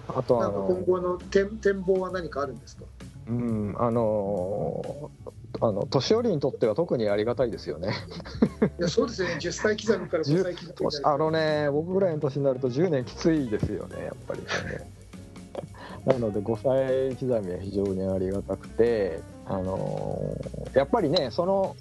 [0.07, 2.85] あとあなんか今の、後の展展望は何かあるんですか？
[3.27, 5.11] うん、あの、
[5.59, 7.89] あの年寄りにとっては特にありがたいですよね。
[8.79, 14.47] いやそうですよね10歳刻みから5歳刻みあのね、僕ぐらいの年になると10年きついですよね、やっぱりね。
[16.07, 20.37] なので5歳刻みは非常にありがたくて、あの
[20.73, 21.75] やっぱりね、その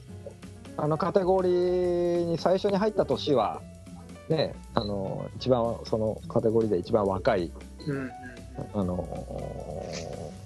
[0.77, 3.63] あのカテゴリーに最初に入った年は、
[4.29, 7.53] ね、あの一番そのカテゴリーで一番若い
[7.87, 8.11] うんうん
[8.75, 9.07] あの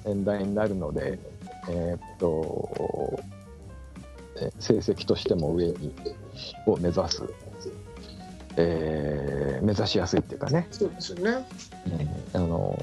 [0.04, 1.18] 年代になるので、
[1.68, 3.20] えーっと
[4.40, 5.94] え成績としても上に
[6.66, 7.22] を目指す、
[8.56, 11.46] えー目指しやすいっていうかね、そうですよね。
[12.32, 12.82] あの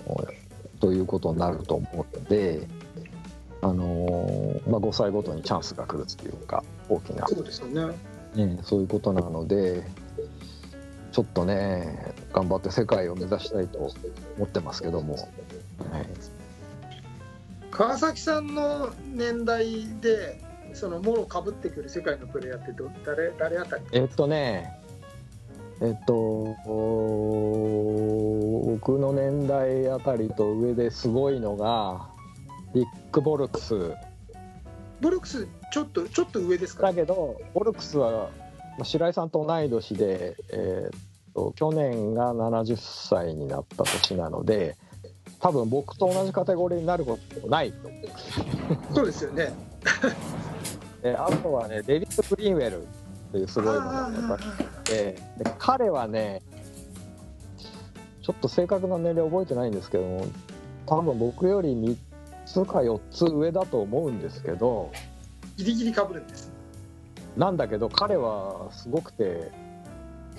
[0.79, 2.67] ということになると思うので、
[3.61, 7.95] あのまあ、5歳ごとにチャンスが来るっていうか大きな、そうですよね。
[8.35, 9.83] ね、そういうことなので
[11.17, 15.25] ちょっとね頑張って世界を目指したいと思ってますけども、はい、
[17.71, 20.39] 川崎さんの年代で
[20.75, 23.83] そのもろかぶってくる世界のプレイヤーってど誰誰あたり？
[23.93, 24.79] えっとね
[25.81, 26.13] えっと
[28.67, 32.09] 僕の年代あたりと上ですごいのが
[32.75, 33.73] ビッグボルクス。
[35.01, 36.83] ブルックスちょっとちょっと上ですか？
[36.83, 38.29] だけどボルクスは
[38.77, 40.99] まあ白井さんと同い年で、えーっ
[41.37, 44.75] と去年が70歳になった年なので
[45.39, 48.95] 多分僕と同じカテゴリーになることないと思う。
[48.95, 49.53] そうですよね。
[51.03, 52.85] であとはねデビッド・グリーンウェルっ
[53.31, 54.93] ていうすごいのがやっぱりいて
[55.37, 56.41] で彼はね
[58.23, 60.25] ちょっと正確な年齢覚えてないんですけども
[60.87, 61.95] 多分僕より3
[62.47, 64.91] つか4つ上だと思うんですけど
[65.55, 66.51] ギリギリかぶるんです。
[67.35, 69.51] なんだけど彼はすごくて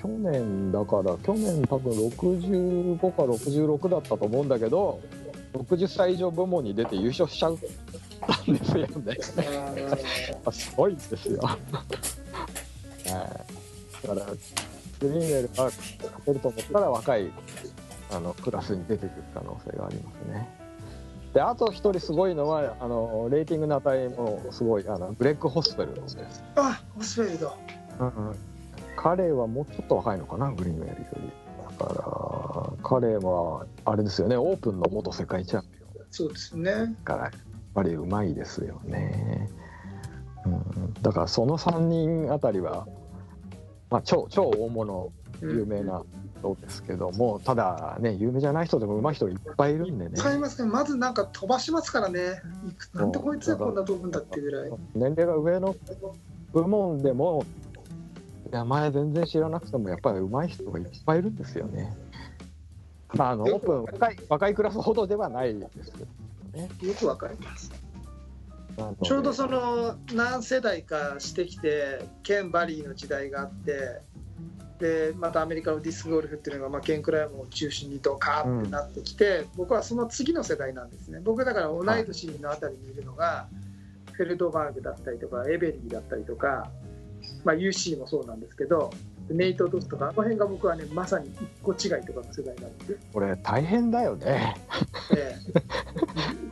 [0.01, 5.01] 去年だから去年多分65か66だったと思うんだけど
[5.53, 7.57] 60歳以上部門に出て優勝しちゃっ
[8.21, 9.17] たんですよね。
[10.45, 11.41] あすごいですよ。
[11.43, 11.59] はい
[14.07, 14.27] だから
[15.01, 15.73] グリーンウェルが勝
[16.25, 17.31] てると思ったら若い
[18.11, 20.49] あのクラスに出てくる可能性がありますね。
[21.35, 26.17] であと一人すごいのはあのレーティングの値もすごいあのグレッグ・ホスペルです。
[26.57, 27.55] あホスフェルド
[28.01, 28.37] うん
[29.01, 31.33] 彼はもうちょっと若いのかなグリーンウェルより。
[31.79, 36.07] だから彼はあれですよねオープンの元世界チャンピオン。
[36.11, 36.97] そうですね。
[37.05, 37.33] からやっ
[37.75, 39.49] ぱりうまいですよね。
[40.45, 42.89] うん、だからその3人あたりは、
[43.91, 46.03] まあ、超超大物有名な
[46.41, 50.11] 人ですけども、ただね有名じゃない人でも上手い人がいっぱいいるんでね。
[50.17, 50.71] 使いますね。
[50.71, 52.41] まずなんか飛ばしますからね。
[52.69, 54.71] いくなんでこいつがこんな飛ぶんだっていうぐらい。
[54.97, 55.77] 年齢が上の
[56.53, 57.45] 部門でも
[58.51, 61.97] 名前全然知らなくてもやっぱり上手い人がいっぱいいるんですよね。
[63.15, 66.07] まあ、あのオープン若い若いクラスほどではないですけど
[66.53, 66.69] ね。
[66.83, 67.73] よくわかります
[69.03, 74.01] ちょうどその何世代かしてきてケン・バリーの時代があって
[74.79, 83.49] でまたアメリカのディスクゴルフっていうのが、まあ、ケン・クライムを中心にドカーってなってきて、僕はその次の世代なんですね僕だから同い年のあたりにいるのが、
[84.13, 86.71] フェルドバーグだったりとかエベリーだったりとか、
[87.45, 88.91] まあ、UC もそうなんですけど
[89.31, 92.97] ネイト・ドスとかあの辺が僕はねまさに一個違いとかの世代なんで。
[93.13, 94.55] これ大変だよね。
[95.15, 95.37] え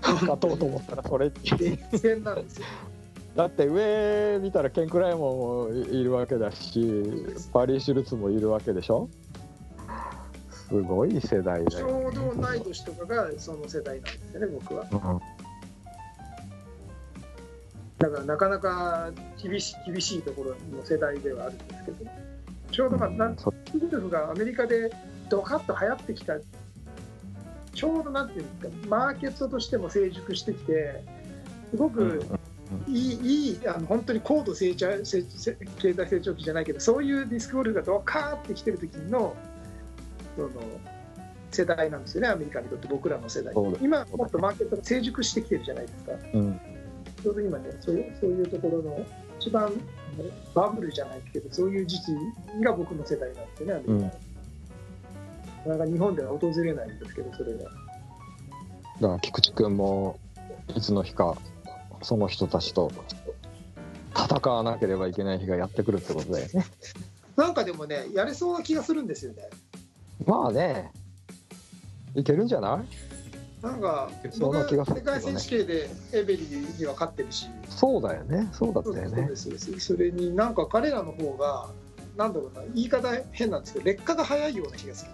[0.03, 2.66] 勝とうと思ったらそれえ、伝戦なんですよ。
[3.35, 6.81] だって上見たらケン・クライモンもいるわけだし
[7.53, 9.09] パリー・シュルツもいるわけでしょ？
[10.51, 14.87] すごい世代だちよ、ね、ょうど同い年とかがその世代なんですよね僕は。
[14.90, 15.36] うん
[17.98, 19.11] だからなかなか
[19.42, 22.11] 厳しい厳しいところの世代ではあるんですけど
[22.70, 23.54] ちょうどまあなんそゴ
[23.90, 24.90] ルフがアメリカで
[25.30, 26.35] ドカッと流行ってきた
[27.72, 31.02] ちょうどなんていうんですかマーケットとしても成熟してきて
[31.70, 32.24] すごく
[32.88, 39.35] いい,、いいあの本当に高度成長成成経済成長期じゃないけどそういうディスクゴルフがドカーってきてる時の
[40.37, 40.50] その
[41.50, 43.54] 世代なんですよねアメリカにとって僕らの世代。
[43.80, 46.12] 今もっとマーケットが成熟してきてるじゃないですか。
[46.35, 46.61] うん
[47.27, 49.05] ちょうど今ねそういうそういうところの
[49.41, 49.73] 一番
[50.55, 54.01] バブルじゃないけどそういう時期が僕の世代なんですよねアメリカうん。
[54.03, 54.19] なか
[55.67, 57.69] なか日本では訪れないんですけどそれがだ
[59.09, 60.21] から菊池君も
[60.77, 61.37] いつの日か
[62.03, 62.93] その人たちと
[64.14, 66.64] 戦わなければいけない日がやってくるってことだよね。
[67.37, 69.43] なんかでもねやれそうな気がするんですよね。
[70.24, 70.93] まあね。
[72.14, 73.16] いけるんじゃない？
[73.67, 77.49] なんかそんな気がする世界選手権でエベリーには勝ってるし。
[77.69, 78.49] そうだよね。
[78.53, 79.31] そうだったよね。
[79.35, 81.69] それになんか彼らの方が
[82.17, 85.11] なんだろうな言い方変なんですけど劣化が早いような気がする。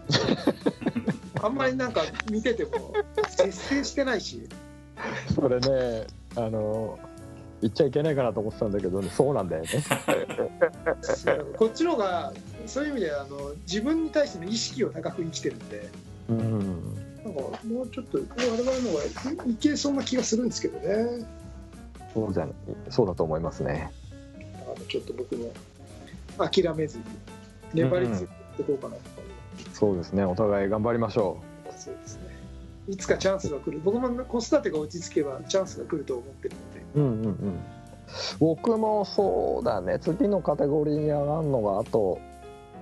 [1.43, 2.93] あんまりなんか見てても
[3.29, 4.49] 節制してないし。
[5.35, 6.99] それねあの
[7.63, 9.69] 言っちゃいけないかなと思ってたんだけど、ね、そうなんだよね。
[11.57, 12.33] こっちの方が
[12.67, 15.91] そういう意味であの自分に対しての意識を高く生きてるんで。
[16.29, 16.92] うん
[17.67, 21.25] もうちょっと我々の方がいいけそうな気がするんですけどね。
[22.13, 22.49] そうじゃ
[22.91, 23.91] そうだと思いますね。
[24.67, 25.53] あのちょっと僕も
[26.39, 27.05] 諦めずに
[27.75, 29.01] 粘り強くやっていこうかなと。
[29.17, 31.39] 思います、そうですねお互い頑張りましょ
[31.77, 32.23] そうですね。
[32.89, 33.81] いつかチャンスが来る。
[33.85, 36.81] 僕も子育てが落ち着けばチャンスが来ると思ってるので。
[36.95, 37.61] ううんうんうん。
[38.41, 39.99] 僕もそうだね。
[40.01, 42.19] 次のカテゴリーに上がるのがあと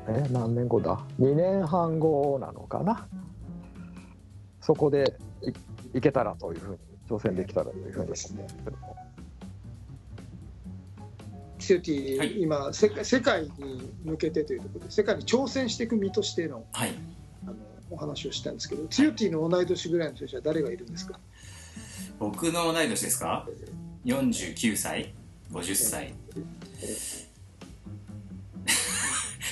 [0.08, 3.06] え何年後だ？2年半後なのかな？
[4.70, 5.50] そこでい
[5.98, 7.94] いけたらというふうに挑戦できたらというふうに。
[7.96, 8.32] 思うんです
[8.64, 8.96] けども
[11.58, 12.40] ツーティー、はい。
[12.40, 16.92] 今世界世界に向けてというところで世界に挑戦していく身としてのはい。
[17.44, 17.56] あの
[17.90, 21.18] お話をしたんですけどツーティーの同い年ぐらいの人たちは誰がいるんですか？
[22.20, 23.48] 僕の同い年ですか
[24.04, 25.12] ？49歳
[25.50, 26.14] 50歳。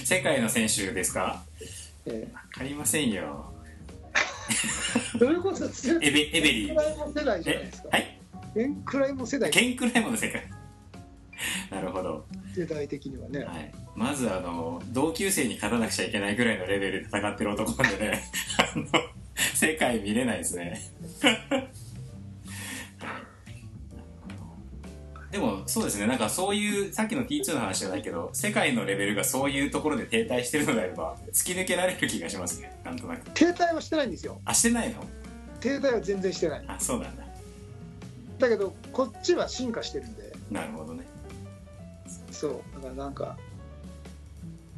[0.04, 1.42] 世界の選手ですか？
[2.06, 2.28] え。
[2.32, 6.00] わかりませんよー、どういうことツー。
[6.00, 6.74] ティエベエベリー
[7.18, 7.88] 世代じゃないえですか。
[7.90, 8.18] はい？
[8.54, 9.50] ケンくらいも世代。
[9.50, 10.42] ケンクライモの世界。
[11.70, 18.22] なるほど、世代的にはね、はい、まずあの同級生に勝たなくちゃいけないぐらいのレベルで戦ってる男なんでね。
[18.74, 18.84] あの
[19.54, 20.80] 世界見れないですね
[25.30, 26.06] でもそうですね。
[26.06, 32.80] なんかそういうさっきの T2 の話じゃないけど世界のレベルがそういうところで停滞してるのであれば突き抜けられる気がしますね。
[32.84, 33.30] なんとなく。
[33.32, 34.40] 停滞はしてないんですよ。
[34.44, 35.04] あしてないの？
[35.60, 36.64] 停滞は全然してない。
[36.66, 37.24] あそうなんだ。
[38.38, 40.32] だけどこっちは進化してるんで。
[40.50, 41.04] なるほどね。
[42.30, 42.60] そう。
[42.76, 43.36] だからなんか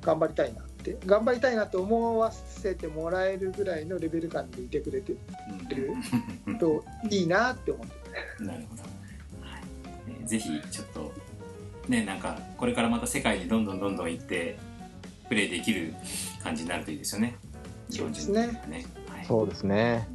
[0.02, 0.96] 頑張りたいなって。
[1.06, 5.18] 頑張りたいなと思わせてもらえるぐらいのレベル感でいてくれてる。
[6.46, 6.58] うん。
[6.58, 8.00] といいなって思って。
[8.42, 8.82] なるほど、
[10.30, 11.12] ぜひちょっと
[11.88, 14.56] ねなんかこれからまた世界にどんどんどんどん行って
[15.28, 15.92] プレーできる
[16.42, 17.36] 感じになるといいですよね。
[17.90, 18.60] 日本人そうですね。
[18.68, 20.08] ね、はい、そうですね。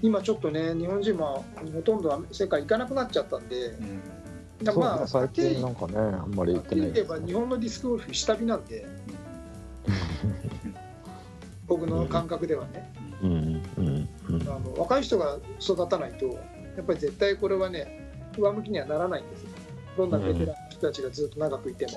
[0.00, 1.44] 今ちょっとね日本人も
[1.74, 4.80] ほとんど世界行かなくなっちゃったんでうん。
[4.80, 8.86] まあ最近なはんかねあんまり行っってないきり言えば日本のディスクゴルフ下火なんで
[11.66, 12.90] 僕の感覚ではね。
[13.22, 13.62] うん。
[13.76, 14.08] うん。
[14.30, 14.42] うん。
[14.48, 16.32] あの若い人が育たないとや
[16.82, 18.01] っぱり絶対これはね
[18.40, 19.48] 上向きにはならないんですよ。
[19.96, 21.92] どんなベテランの人たちがずっと長くいても。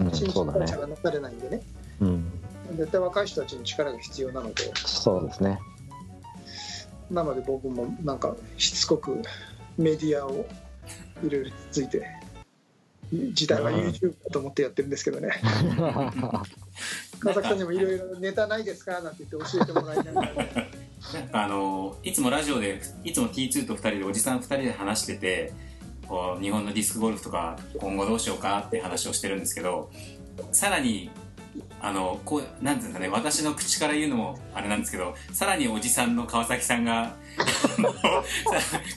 [0.00, 0.12] うん。
[0.12, 1.62] 新陳代謝がなされないんでね。
[2.00, 2.32] うん。
[2.76, 4.72] 絶対若い人たちの力が必要なので。
[4.76, 5.58] そうですね。
[7.10, 9.20] なので僕もなんかしつこく
[9.76, 10.46] メディアを
[11.24, 12.06] いろいろついて
[13.12, 15.30] 時代は YouTube だと思ってやってるんですけどね。
[17.20, 19.00] 川崎さんにもいろいろネタないですか？
[19.02, 20.32] なんて言って教えてもらいながら。
[21.12, 25.52] なんかあのいつもラジオでいつも T2 と2人でおじさん2人で話してて
[26.06, 29.90] こう日本のディスクゴルフとか今後どうしようかって話をしてるんですけど
[30.52, 31.10] さらに
[31.80, 37.14] あのこうなんていうんですかね私の口から言うのもあれなんですけどさらにおじさんの川崎さんが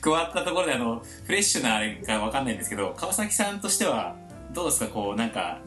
[0.01, 4.15] 加わったところであのフレッシュなあれかわかんないんですけど川崎さんとしては
[4.53, 4.87] どうですか？
[4.87, 5.59] こうなんか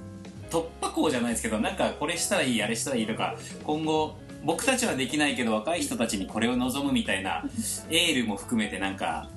[0.50, 7.44] 突破口じゃないですけどなんかこれしたらいいあれしたらいいとか今後僕たちはできないけど若い人たちにこれを望むみたいな
[7.90, 9.28] エールも含めてなんか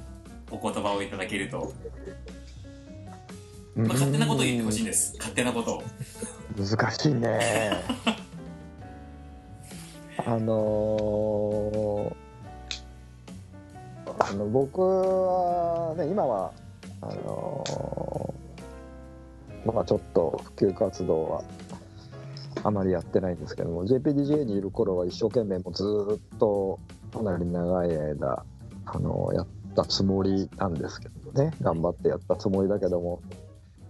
[0.52, 1.74] お言葉をいただけると、
[3.76, 5.16] まあ、勝手なことを言ってほしいんです。
[5.18, 5.84] 勝手なことを。
[6.58, 7.72] 難しいね。
[10.26, 12.22] あのー
[14.20, 16.52] あの僕はね今は
[17.02, 21.44] あのーまあちょっと普及活動は
[22.64, 26.80] あまりやってないんですけども JPDJ にいる頃は一生懸命もうずーっと
[27.14, 28.44] かなり長い間
[28.86, 31.52] あのやったつもりなんですけどね。
[31.62, 33.22] 頑張ってやったつもりだけども。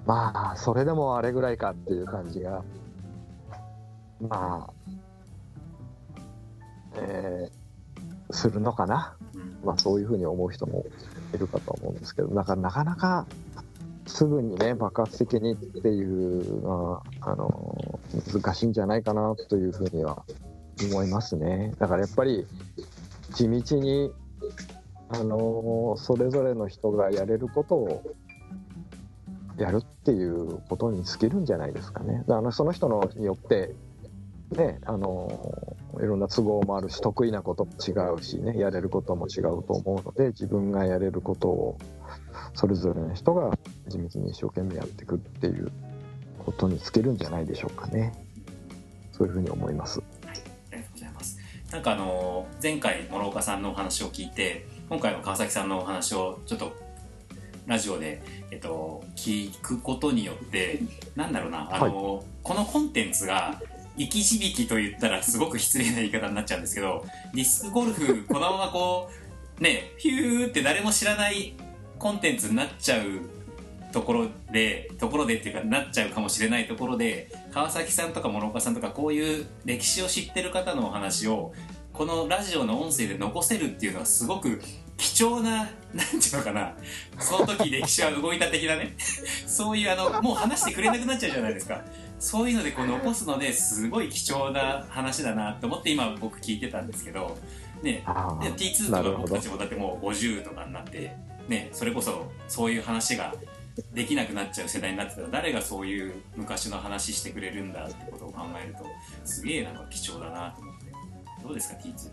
[0.05, 2.63] まあそれでもあれぐらいかっていう感じが。
[4.19, 4.73] まあ
[6.95, 7.61] えー
[8.33, 9.59] するのかな、うん。
[9.63, 10.85] まあ、そういうふうに思う人も
[11.33, 12.29] いるかと思うんですけど。
[12.29, 13.27] なんかなかなか
[14.07, 17.99] すぐにね爆発的にっていうのはあの
[18.33, 20.23] 難しいんじゃないかなというふうには
[20.89, 21.73] 思いますね。
[21.77, 22.45] だからやっぱり
[23.33, 24.11] 地道に
[25.13, 28.15] あのそれぞれの人がやれることを
[29.57, 32.23] やるっていうことに尽きるんじゃないですかね。
[32.27, 33.75] だからその人のによって
[34.51, 41.77] ね、あのいろんな都合もあるし得意なことも違うしねやれることも違うと思うので自分がやれることを
[42.53, 43.57] それぞれの人が
[43.87, 45.71] 地道に一生懸命やっていくっていう
[46.37, 48.11] ことに尽きるんじゃないでしょうかね
[49.13, 49.99] そういうふうに思います。
[49.99, 50.41] はい
[50.71, 51.39] ありがとうございます。
[51.71, 56.73] なんかあの前回諸岡さんのお話を聞いて今回の川崎さんのお話をちょっと
[57.65, 58.21] ラジオで、
[58.51, 60.81] えっと、聞くことによって
[61.15, 63.61] なんだろうなあの、このコンテンツが
[63.97, 69.09] 生き字引と言ったらすごく失礼な言い方になっちゃうんですけどディスクゴルフこのままこ
[69.61, 71.53] うねヒューって誰も知らない
[71.97, 73.03] コンテンツになっちゃう
[73.93, 81.53] ところでところでっていうかなっちゃうかもしれないところで川崎さんとか諸岡さんとかこういう歴史を知ってる方のお話を
[81.93, 84.61] このラジオの音声で残せるっていうのはすごく
[84.97, 86.73] 貴重な なんていうのかな
[87.19, 88.95] その時歴史は動いた的なね
[89.45, 91.83] そういうあのもう話してくれなくなっちゃうじゃないですか。
[92.19, 97.35] そういうのでこう残すのですごい貴重な話だなと思って今僕聞いてたんですけど、
[97.81, 101.15] ね、あでー T2 とか僕たちもだってもう50とかになって、
[101.47, 103.33] ね、それこそそういう話が
[103.91, 108.85] できなくなっちゃう世代になってたら誰がそういう昔の話してくれるんだってことを考えると
[109.25, 110.70] すげえなんか貴重だなと思って
[111.43, 112.11] どうですか T2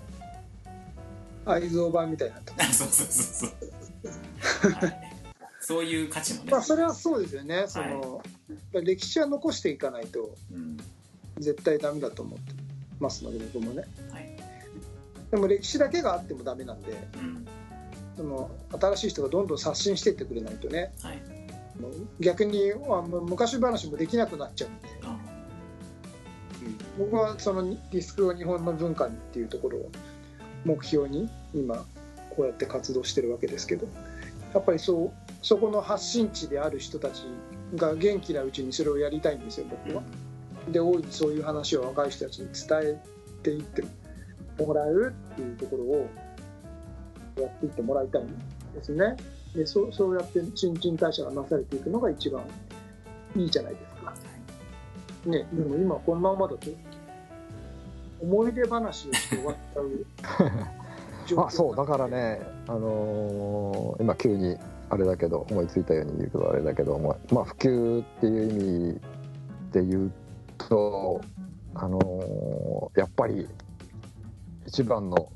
[1.47, 5.13] 愛蔵版みたいにな そうそうそうそう、はい、
[5.61, 7.65] そういう価値もね、すまあそれはそうですよね。
[7.67, 8.23] その、
[8.73, 10.77] 歴史は残していかないとうん。
[11.39, 12.53] 絶対ダメだと思って
[12.99, 13.85] ますので僕もね。
[14.11, 14.37] はい。
[15.31, 17.47] でも歴史だけがあってもダメなんでうん。
[18.17, 18.51] その
[18.81, 20.93] 新しい人がどんどん刷新していってくれないとね。
[21.03, 21.23] はい、
[22.21, 24.89] 逆にあ昔話もできなくなっちゃうんで。
[25.05, 25.28] あ
[26.99, 29.91] 僕はそのディスクを日本の文化にっていうところを
[30.65, 31.85] 目標に今
[32.31, 33.87] こうやって活動してるわけですけど
[34.55, 37.23] やっぱりそうそこの発信地である人たち
[37.75, 40.03] が元気なうちにそれをやりたいんですよ僕は。
[40.71, 43.85] で大いにそういう話を若い人たちに伝えていって
[44.59, 46.09] もらうっていうところを
[47.41, 48.27] やっていってもらいたいん
[48.75, 49.17] ですね。
[49.55, 52.43] でそうそうやって新陳代謝がなされていくのが一番
[53.37, 53.88] いいじゃないですか。
[55.29, 56.71] ね、でも今このままだと
[58.21, 60.07] 思い出話をして終わっちゃう
[61.27, 64.57] 状況あそうだからね、あのー今急に
[64.91, 69.01] あれだけど思いついたように言うけどあれだけど、まあまあ、普及っていう意味
[69.73, 70.13] で言う
[70.57, 71.21] と、
[71.75, 73.47] あのーやっぱり
[74.67, 75.29] 一番の、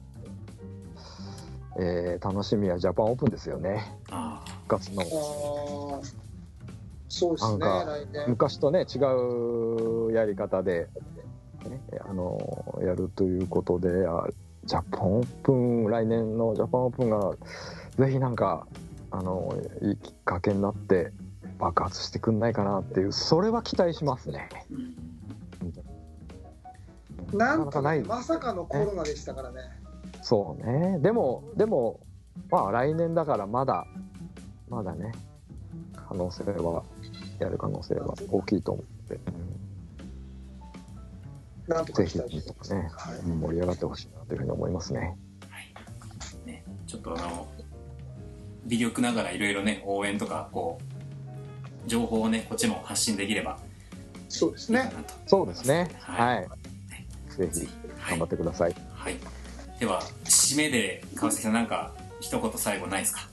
[1.78, 3.96] えー楽しみはジャパンオープンですよね。
[4.10, 5.02] あ復活の
[7.12, 7.66] そうですね
[8.26, 8.98] 昔とね違
[10.08, 10.88] うやり方で、
[11.68, 14.26] ね、あのやるということであ
[14.64, 17.36] ジャパンオープン来年のジャパンオープンが
[17.98, 18.66] ぜひなんか
[19.10, 21.12] あのいいきっかけになって
[21.58, 24.48] 爆発してくんないかなっていうそれは期待しますね。
[27.32, 27.38] うん。
[27.38, 29.60] なんとまさかのコロナでしたからね。
[30.22, 30.98] そうね。
[31.00, 32.00] でもでも
[32.50, 33.86] まあ来年だからまだ
[34.70, 35.12] まだね
[36.12, 36.84] 可能性は
[37.42, 39.20] やる可能性は大きいと思って、
[41.68, 42.32] なんとかぜひねはい。
[43.26, 45.16] 盛り上がってほしいなというふうに思いますね。
[46.44, 47.46] ね、ちょっとあの
[48.66, 50.78] 微力ながらいろいろね応援とかこ
[51.86, 53.58] う情報をねこっちも発信できれば。
[54.28, 54.92] そうですね。
[55.26, 55.90] そうですね。
[55.98, 56.48] ははい。
[57.36, 57.60] ぜひ
[57.98, 58.18] はい。
[58.18, 58.74] 頑張ってください。
[58.94, 59.16] はい、
[59.78, 63.28] では締めで川崎さんなんか一言最後ないですか？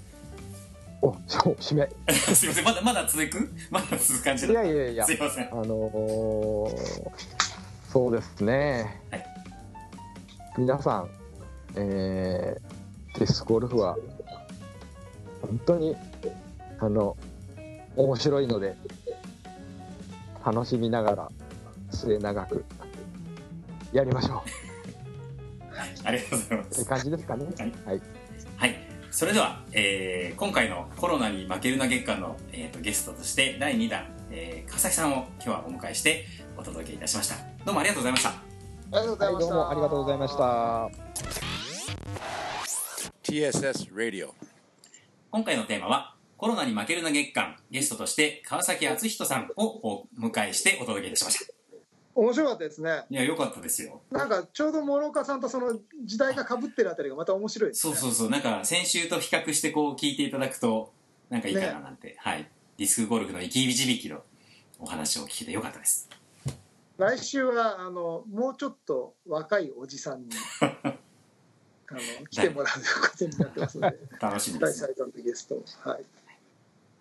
[1.01, 1.89] お、そう締め。
[2.13, 3.51] すいませんまだまだ続く？
[3.71, 5.13] まだ続く感じいだやいやいやす。
[5.13, 7.11] いませんあのー
[7.91, 9.01] そうですね。
[9.11, 9.25] はい
[10.57, 11.09] 皆さん、
[11.75, 13.97] えーディスクゴルフは
[15.41, 15.95] 本当に
[16.79, 17.17] あの
[17.95, 18.75] 面白いので
[20.45, 21.29] 楽しみながら
[21.91, 22.63] 末永く
[23.91, 24.43] やりましょ
[26.05, 27.45] ありがとうございますうって感じですかね。
[27.85, 28.01] はい。
[29.11, 36.25] それでは、えー今回のコロナに負けるな月間の、えーとゲストとして第2弾、えー、川崎さんを今日はお迎えして
[36.57, 37.35] お届けいたしました。
[37.65, 38.29] どうもありがとうございました。
[38.29, 38.33] あ
[38.91, 40.89] りがとうございました、はい、どうもありがとうございました。
[43.23, 44.29] TSS Radio.
[45.31, 51.58] 今回のテーマは、コロナに負けるな月間、ゲストとして川崎敦人さんをお迎えしてお届けいたしました。
[52.19, 54.01] 面白かったですねいや、よかったですよ。
[54.11, 58.29] なんかちょうど諸岡さんとその時代がかぶってるあたりがまた面白いですねそうそうそう。
[58.29, 60.91] なんか、先週と比較してこう聞いていただくと、
[61.29, 62.47] なんかいいかななんて、はい。
[62.77, 64.21] ディスクゴルフの生き導きの
[64.79, 66.09] お話を聞いてよかったです。
[66.97, 70.29] 来週はあのもうちょっと若いおじさんに
[70.61, 70.95] あ
[71.91, 74.81] の来てもらうことになってますので 楽しみです。
[74.81, 76.05] 第最後のゲストをはい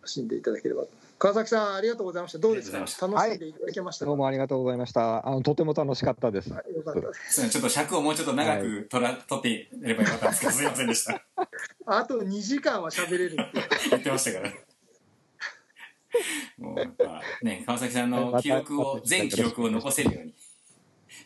[0.01, 0.85] 楽しんでいただければ
[1.19, 2.79] 川崎さんありがとうございましたどうですか？
[2.79, 5.27] ありがと楽しんでいただけましたか、どうもありがとうございました。
[5.27, 6.53] あのとても楽しかったです。
[6.53, 11.23] はいよかったですちょっと尺をもうちょっと長く取ら、取ってればよかったんですけど、すいませんでした。
[11.87, 14.53] あと2時間は喋れるって言ってましたから。
[16.59, 20.35] もうやっぱね、川崎さんの記録を、全記録を残せるように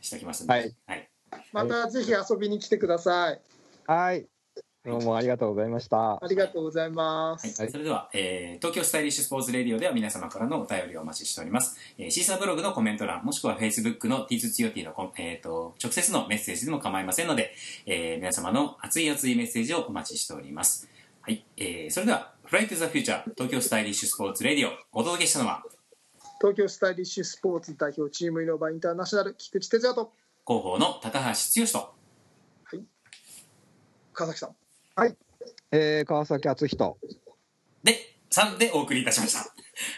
[0.01, 0.77] しておきましたので、はい。
[0.87, 1.11] はい。
[1.53, 3.41] またぜひ遊びに来てください
[3.87, 4.27] はい。
[4.85, 6.15] どうもありがとうございました。
[6.15, 11.79] ありがとうございまはい、す、それでは、えー東京スタイリッシュスポーツレディオでは皆様からのお便りをお待ちしております。
[11.99, 17.55] えーシーサーブログのコメント欄、もしくは Facebook の T2TOT のえー、と直接のメッセージでも構いませんので、
[17.87, 20.89] えー皆様の熱い熱いメッセージをお待ちしております。
[21.21, 25.63] はい、えーそれでは、Fly to the Future 東京スタイリッシュスポーツレディオ、お届けしたのは、
[26.41, 30.13] 東京スタイリッシュスポーツ代表チームイノバインターナショナル菊池哲也と
[30.45, 31.95] 広報の高橋剛と、
[34.13, 34.57] 川崎さん
[35.71, 36.99] えー、川崎敦人。
[37.83, 39.53] で、3でお送りいたしました。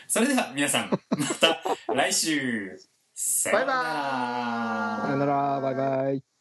[0.08, 1.62] それでは皆さん、また
[1.94, 2.78] 来週。
[3.14, 6.33] さようならバイバーイさよならバイバイ